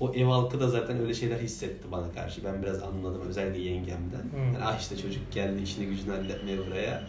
o 0.01 0.13
ev 0.15 0.25
halkı 0.27 0.61
da 0.61 0.69
zaten 0.69 1.01
öyle 1.01 1.15
şeyler 1.15 1.39
hissetti 1.41 1.91
bana 1.93 2.13
karşı. 2.13 2.45
Ben 2.45 2.63
biraz 2.63 2.83
anladım 2.83 3.23
özellikle 3.29 3.61
yengemden. 3.61 4.19
Hı. 4.19 4.39
Yani 4.47 4.59
ah 4.65 4.79
işte 4.81 4.97
çocuk 4.97 5.33
geldi 5.33 5.63
işini 5.63 5.87
gücünü 5.87 6.11
halletmeye 6.11 6.59
buraya. 6.67 7.03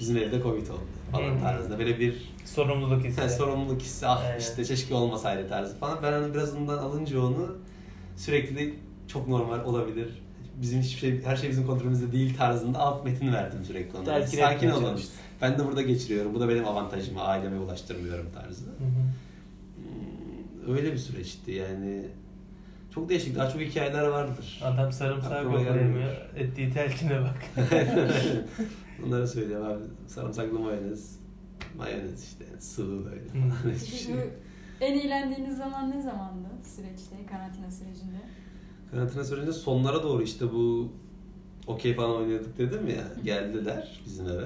Bizim 0.00 0.16
evde 0.16 0.42
Covid 0.42 0.66
oldu 0.68 0.80
falan 1.12 1.36
Hı. 1.36 1.40
tarzında. 1.40 1.78
Böyle 1.78 1.98
bir 2.00 2.14
sorumluluk 2.44 3.04
hissi. 3.04 3.20
yani 3.20 3.30
sorumluluk 3.30 3.82
hissi 3.82 4.06
ah 4.06 4.24
Aynen. 4.24 4.38
işte 4.38 4.62
keşke 4.64 4.94
olmasaydı 4.94 5.48
tarzı 5.48 5.76
falan. 5.76 5.98
Ben 6.02 6.12
hani 6.12 6.34
biraz 6.34 6.56
ondan 6.56 6.78
alınca 6.78 7.20
onu 7.20 7.56
sürekli 8.16 8.74
çok 9.08 9.28
normal 9.28 9.64
olabilir. 9.64 10.08
Bizim 10.62 10.80
hiçbir 10.80 10.98
şey, 11.00 11.22
her 11.24 11.36
şey 11.36 11.50
bizim 11.50 11.66
kontrolümüzde 11.66 12.12
değil 12.12 12.36
tarzında 12.36 12.78
alt 12.78 13.04
metin 13.04 13.32
verdim 13.32 13.64
sürekli 13.64 13.98
ona. 13.98 14.04
Telkin 14.04 14.38
Sakin 14.38 14.70
olun. 14.70 15.00
Ben 15.42 15.58
de 15.58 15.66
burada 15.66 15.82
geçiriyorum. 15.82 16.34
Bu 16.34 16.40
da 16.40 16.48
benim 16.48 16.66
avantajım. 16.68 17.14
Aileme 17.18 17.58
ulaştırmıyorum 17.58 18.26
tarzı. 18.34 18.64
Hı 18.64 18.68
hı. 18.70 19.02
Hmm, 19.76 20.74
Öyle 20.76 20.92
bir 20.92 20.98
süreçti 20.98 21.50
yani. 21.50 22.02
Çok 22.94 23.08
değişik. 23.08 23.36
Daha 23.36 23.50
çok 23.50 23.60
hikayeler 23.60 24.08
vardır. 24.08 24.60
Adam 24.64 24.92
sarımsağı 24.92 25.38
Aklıma 25.38 25.58
koklayamıyor. 25.58 26.12
Ettiği 26.36 26.72
telkine 26.72 27.20
bak. 27.20 27.38
Bunları 29.02 29.28
söylüyorum 29.28 29.66
abi. 29.66 29.82
Sarımsaklı 30.06 30.58
mayonez. 30.58 31.16
Mayonez 31.76 32.24
işte. 32.24 32.44
Sıvı 32.58 33.04
böyle. 33.04 33.24
Falan. 33.28 33.50
Hiçbir 33.74 33.90
Peki 33.90 34.02
şey. 34.04 34.14
en 34.80 34.98
eğlendiğiniz 34.98 35.56
zaman 35.56 35.90
ne 35.90 36.02
zamandı 36.02 36.48
süreçte, 36.76 37.26
karantina 37.30 37.70
sürecinde? 37.70 38.20
Karantina 38.90 39.24
sürecinde 39.24 39.52
sonlara 39.52 40.02
doğru 40.02 40.22
işte 40.22 40.52
bu 40.52 40.92
okey 41.66 41.94
falan 41.94 42.16
oynuyorduk 42.16 42.58
dedim 42.58 42.88
ya 42.88 43.04
geldiler 43.24 44.00
bizim 44.06 44.28
eve. 44.28 44.44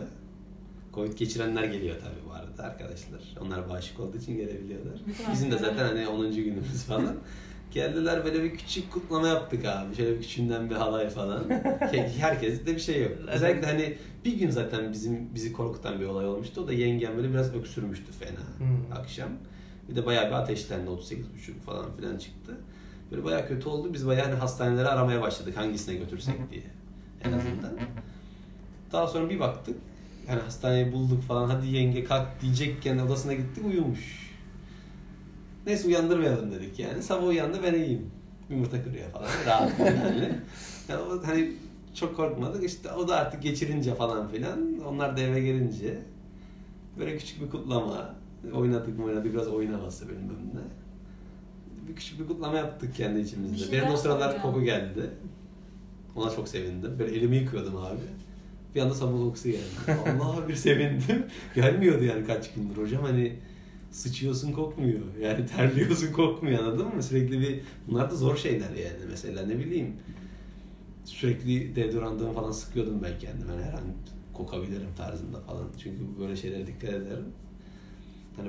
Covid 0.95 1.13
geçirenler 1.19 1.65
geliyor 1.65 1.97
tabii 2.01 2.29
bu 2.29 2.33
arada. 2.33 2.63
arkadaşlar. 2.63 3.21
Onlar 3.41 3.69
bağışık 3.69 4.01
olduğu 4.01 4.17
için 4.17 4.37
gelebiliyorlar. 4.37 4.95
Bizim 5.33 5.51
de 5.51 5.59
zaten 5.59 5.87
hani 5.87 6.09
10. 6.09 6.31
günümüz 6.35 6.85
falan. 6.85 7.17
Geldiler 7.71 8.25
böyle 8.25 8.43
bir 8.45 8.57
küçük 8.57 8.93
kutlama 8.93 9.29
yaptık 9.29 9.65
abi. 9.65 9.97
Şöyle 9.97 10.15
bir 10.17 10.21
küçüğünden 10.23 10.71
bir 10.71 10.75
halay 10.75 11.09
falan. 11.09 11.45
Herkes 12.19 12.67
de 12.67 12.75
bir 12.75 12.81
şey 12.81 13.03
yok. 13.03 13.13
Özellikle 13.29 13.67
hani 13.67 13.97
bir 14.25 14.39
gün 14.39 14.51
zaten 14.51 14.93
bizim 14.93 15.35
bizi 15.35 15.53
korkutan 15.53 16.01
bir 16.01 16.07
olay 16.07 16.27
olmuştu. 16.27 16.61
O 16.61 16.69
da 16.69 16.73
yengem 16.73 17.17
böyle 17.17 17.31
biraz 17.31 17.55
öksürmüştü 17.55 18.13
fena 18.21 18.69
Hmm. 18.69 18.93
akşam. 18.99 19.29
Bir 19.91 19.97
de 19.97 20.07
bayağı 20.07 20.27
bir 20.27 20.33
ateşlendi 20.33 20.91
38,5 20.91 21.61
falan 21.67 21.97
filan 21.97 22.17
çıktı. 22.19 22.57
Böyle 23.11 23.25
bayağı 23.25 23.49
kötü 23.49 23.69
oldu. 23.69 23.95
Biz 23.95 24.07
bayağı 24.07 24.25
hani 24.27 24.35
hastaneleri 24.35 24.89
aramaya 24.89 25.23
başladık 25.23 25.57
hangisine 25.57 25.95
götürsek 25.95 26.51
diye 26.51 26.63
en 27.25 27.33
azından. 27.33 27.73
Daha 28.93 29.07
sonra 29.07 29.31
bir 29.31 29.41
baktık. 29.41 29.77
Yani 30.29 30.41
hastaneyi 30.41 30.93
bulduk 30.93 31.23
falan. 31.23 31.49
Hadi 31.51 31.67
yenge 31.69 32.05
kalk 32.05 32.29
diyecekken 32.43 32.99
odasına 32.99 33.35
gittik 33.35 33.65
uyumuş. 33.67 34.26
Neyse 35.67 35.89
uyandırmayalım 35.89 36.53
dedik 36.53 36.79
yani. 36.79 37.03
Sabah 37.03 37.27
uyandı 37.27 37.59
ben 37.63 37.75
iyiyim. 37.75 38.11
Yumurta 38.51 38.85
kırıyor 38.85 39.11
falan. 39.11 39.29
Rahat 39.47 39.79
yani. 39.79 40.39
yani 40.89 41.03
o, 41.03 41.27
hani 41.27 41.53
çok 41.95 42.17
korkmadık. 42.17 42.65
İşte 42.65 42.93
o 42.93 43.09
da 43.09 43.17
artık 43.17 43.43
geçirince 43.43 43.95
falan 43.95 44.29
filan. 44.29 44.81
Onlar 44.89 45.17
da 45.17 45.21
eve 45.21 45.41
gelince 45.41 45.99
böyle 46.99 47.17
küçük 47.19 47.43
bir 47.43 47.51
kutlama. 47.51 48.15
Oynadık 48.55 48.99
mı 48.99 49.05
oynadık 49.05 49.33
biraz 49.35 49.47
havası 49.47 50.09
bilmem 50.09 50.29
ne. 50.55 50.61
Bir 51.89 51.97
küçük 51.97 52.21
bir 52.21 52.27
kutlama 52.27 52.57
yaptık 52.57 52.95
kendi 52.95 53.19
Bir 53.19 53.25
içimizde. 53.25 53.59
şey 53.59 53.73
Benim 53.73 53.93
o 53.93 53.97
sıralar 53.97 54.21
soracağım. 54.21 54.43
koku 54.43 54.63
geldi. 54.63 55.11
Ona 56.17 56.31
çok 56.31 56.49
sevindim. 56.49 56.97
Böyle 56.99 57.17
elimi 57.17 57.37
yıkıyordum 57.37 57.77
abi. 57.77 57.99
Bir 58.75 58.81
anda 58.81 58.95
sabun 58.95 59.25
kokusu 59.25 59.49
geldi. 59.49 59.61
Allah 60.21 60.49
bir 60.49 60.55
sevindim. 60.55 61.27
Gelmiyordu 61.55 62.05
yani 62.05 62.27
kaç 62.27 62.55
gündür 62.55 62.77
hocam 62.77 63.03
hani 63.03 63.37
sıçıyorsun 63.97 64.53
kokmuyor. 64.53 65.01
Yani 65.21 65.47
terliyorsun 65.57 66.13
kokmuyor 66.13 66.59
anladın 66.59 66.95
mı? 66.95 67.03
Sürekli 67.03 67.41
bir 67.41 67.61
bunlar 67.89 68.11
da 68.11 68.17
zor 68.17 68.37
şeyler 68.37 68.71
yani. 68.71 69.05
Mesela 69.11 69.47
ne 69.47 69.59
bileyim 69.59 69.97
sürekli 71.05 71.77
deodorantımı 71.77 72.33
falan 72.33 72.53
sıkıyordum 72.53 73.03
ben 73.03 73.19
kendime. 73.19 73.53
Yani 73.53 73.63
her 73.63 73.73
an 73.73 73.85
kokabilirim 74.33 74.95
tarzında 74.97 75.41
falan. 75.41 75.69
Çünkü 75.83 76.21
böyle 76.21 76.37
şeylere 76.37 76.67
dikkat 76.67 76.91
ederim. 76.91 77.33
Hani 78.37 78.49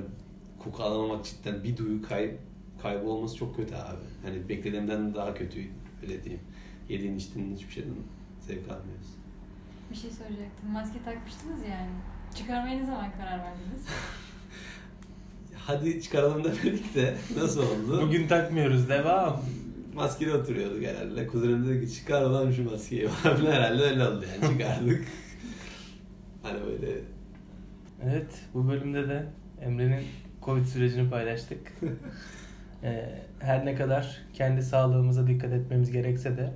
koku 0.58 0.82
alamamak 0.82 1.24
cidden 1.24 1.64
bir 1.64 1.76
duyu 1.76 2.02
kay 2.02 2.36
kaybı 2.82 3.08
olması 3.08 3.36
çok 3.36 3.56
kötü 3.56 3.74
abi. 3.74 4.04
Hani 4.22 4.48
beklediğimden 4.48 5.14
daha 5.14 5.34
kötü 5.34 5.58
öyle 6.02 6.24
diyeyim. 6.24 6.44
Yediğin 6.88 7.16
içtiğin 7.16 7.56
hiçbir 7.56 7.72
şeyden 7.72 7.94
zevk 8.40 8.68
almıyoruz. 8.68 9.08
Bir 9.90 9.96
şey 9.96 10.10
soracaktım. 10.10 10.70
Maske 10.72 11.02
takmıştınız 11.04 11.60
yani. 11.62 11.90
Çıkarmaya 12.34 12.78
ne 12.78 12.86
zaman 12.86 13.12
karar 13.12 13.38
verdiniz? 13.38 13.86
Hadi 15.68 16.02
çıkaralım 16.02 16.44
da 16.44 16.52
dedik 16.64 16.94
de 16.94 17.14
nasıl 17.36 17.60
oldu? 17.62 18.02
Bugün 18.02 18.28
takmıyoruz 18.28 18.88
devam. 18.88 19.40
Maskeli 19.94 20.32
oturuyorduk 20.32 20.82
herhalde. 20.84 21.26
Kuzenim 21.26 21.68
dedi 21.68 21.86
ki 21.86 21.94
çıkar 21.94 22.22
lan 22.22 22.50
şu 22.50 22.70
maskeyi 22.70 23.08
falan 23.22 23.52
herhalde 23.52 23.82
öyle 23.82 24.08
oldu 24.08 24.24
yani 24.42 24.52
çıkardık. 24.52 25.04
hani 26.42 26.58
böyle 26.66 26.92
Evet 28.04 28.30
bu 28.54 28.68
bölümde 28.68 29.08
de 29.08 29.26
Emre'nin 29.60 30.04
Covid 30.44 30.64
sürecini 30.64 31.10
paylaştık. 31.10 31.72
Ee, 32.82 33.22
her 33.38 33.66
ne 33.66 33.74
kadar 33.74 34.18
kendi 34.34 34.62
sağlığımıza 34.62 35.26
dikkat 35.26 35.52
etmemiz 35.52 35.92
gerekse 35.92 36.36
de 36.36 36.52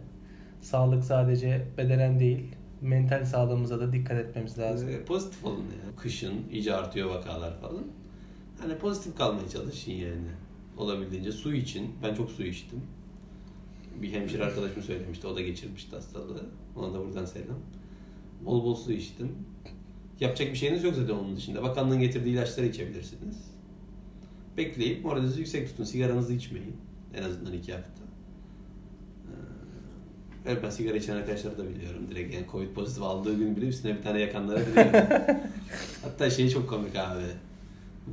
sağlık 0.61 1.05
sadece 1.05 1.67
bedenen 1.79 2.21
değil 2.21 2.55
mental 2.81 3.25
sağlığımıza 3.25 3.81
da 3.81 3.93
dikkat 3.93 4.19
etmemiz 4.19 4.59
lazım. 4.59 4.89
e, 4.89 5.05
pozitif 5.05 5.45
olun 5.45 5.59
ya. 5.59 5.97
Kışın 5.97 6.35
iyice 6.51 6.75
artıyor 6.75 7.11
vakalar 7.11 7.61
falan. 7.61 7.85
Hani 8.63 8.79
pozitif 8.79 9.17
kalmaya 9.17 9.49
çalışın 9.49 9.93
yani. 9.93 10.31
Olabildiğince 10.77 11.33
su 11.33 11.55
için. 11.55 11.91
Ben 12.03 12.15
çok 12.15 12.31
su 12.31 12.43
içtim. 12.43 12.81
Bir 14.03 14.13
hemşire 14.13 14.45
arkadaşım 14.45 14.83
söylemişti. 14.83 15.27
O 15.27 15.37
da 15.37 15.41
geçirmişti 15.41 15.97
hastalığı. 15.97 16.47
Ona 16.77 16.95
da 16.95 16.99
buradan 17.07 17.25
selam. 17.25 17.59
Bol 18.45 18.65
bol 18.65 18.75
su 18.75 18.93
içtim. 18.93 19.33
Yapacak 20.21 20.51
bir 20.51 20.57
şeyiniz 20.57 20.85
yok 20.85 20.95
zaten 20.95 21.15
onun 21.15 21.37
dışında. 21.37 21.63
Bakanlığın 21.63 22.01
getirdiği 22.01 22.31
ilaçları 22.31 22.67
içebilirsiniz. 22.67 23.37
Bekleyip 24.57 25.05
moralinizi 25.05 25.39
yüksek 25.39 25.69
tutun. 25.69 25.85
Sigaranızı 25.85 26.33
içmeyin. 26.35 26.77
En 27.15 27.23
azından 27.23 27.53
iki 27.53 27.73
hafta. 27.73 28.03
Ee, 29.27 29.33
Evet 30.47 30.63
ben 30.63 30.71
sigara 30.71 30.97
içen 30.97 31.17
arkadaşları 31.17 31.59
da 31.59 31.69
biliyorum. 31.69 32.07
Direkt 32.11 32.35
yani 32.35 32.47
Covid 32.53 32.73
pozitif 32.75 33.03
aldığı 33.03 33.39
gün 33.39 33.57
bile 33.57 33.67
üstüne 33.67 33.97
bir 33.97 34.03
tane 34.03 34.21
yakanlara 34.21 34.61
biliyorum. 34.67 34.93
Hatta 36.03 36.31
şey 36.31 36.49
çok 36.51 36.69
komik 36.69 36.97
abi. 36.97 37.23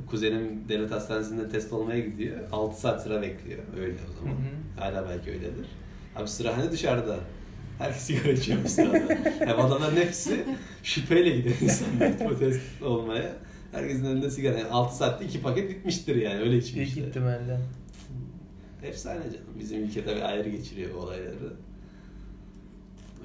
Kuzenim 0.06 0.68
devlet 0.68 0.90
hastanesinde 0.90 1.48
test 1.48 1.72
olmaya 1.72 2.00
gidiyor. 2.00 2.36
6 2.52 2.80
saat 2.80 3.02
sıra 3.02 3.22
bekliyor. 3.22 3.58
Öyle 3.80 3.94
o 4.10 4.18
zaman. 4.18 4.32
Hı 4.32 4.36
hı. 4.40 4.80
Hala 4.80 5.08
belki 5.08 5.30
öyledir. 5.30 5.66
Abi 6.16 6.28
sıra 6.28 6.56
hani 6.58 6.70
dışarıda. 6.70 7.16
Herkes 7.78 8.02
sigara 8.02 8.32
içiyor 8.32 8.58
bu 8.64 8.68
sırada. 8.68 9.14
Hem 9.38 9.60
adamların 9.60 9.96
hepsi 9.96 10.44
şüpheyle 10.82 11.36
gidiyor 11.36 11.54
insanlar 11.60 12.30
bu 12.30 12.38
test 12.38 12.82
olmaya. 12.82 13.32
Herkesin 13.72 14.04
elinde 14.04 14.30
sigara. 14.30 14.58
Yani 14.58 14.70
6 14.70 14.96
saatte 14.96 15.24
2 15.24 15.42
paket 15.42 15.70
bitmiştir 15.70 16.16
yani 16.16 16.40
öyle 16.40 16.56
içmişler. 16.56 17.06
ihtimalle. 17.06 17.60
Efsane 18.82 19.22
canım. 19.24 19.46
Bizim 19.58 19.82
ülke 19.84 20.04
tabii 20.04 20.22
ayrı 20.22 20.48
geçiriyor 20.48 20.94
bu 20.94 20.98
olayları. 20.98 21.52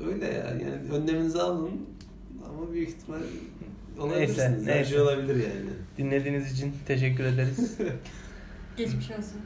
Öyle 0.08 0.26
ya. 0.26 0.34
Yani 0.34 0.92
önleminizi 0.94 1.42
alın 1.42 1.72
ama 2.50 2.72
büyük 2.74 2.90
ihtimal 2.90 3.20
olabilirsiniz. 4.00 4.38
Neyse, 4.38 4.72
Her 4.72 4.78
neyse. 4.78 4.90
şey 4.90 5.00
olabilir 5.02 5.36
yani. 5.36 5.70
Dinlediğiniz 5.98 6.52
için 6.54 6.74
teşekkür 6.88 7.24
ederiz. 7.24 7.78
Geçmiş 8.78 9.12
olsun. 9.12 9.38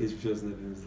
Geçmiş 0.00 0.26
olsun 0.26 0.52
hepimize. 0.52 0.82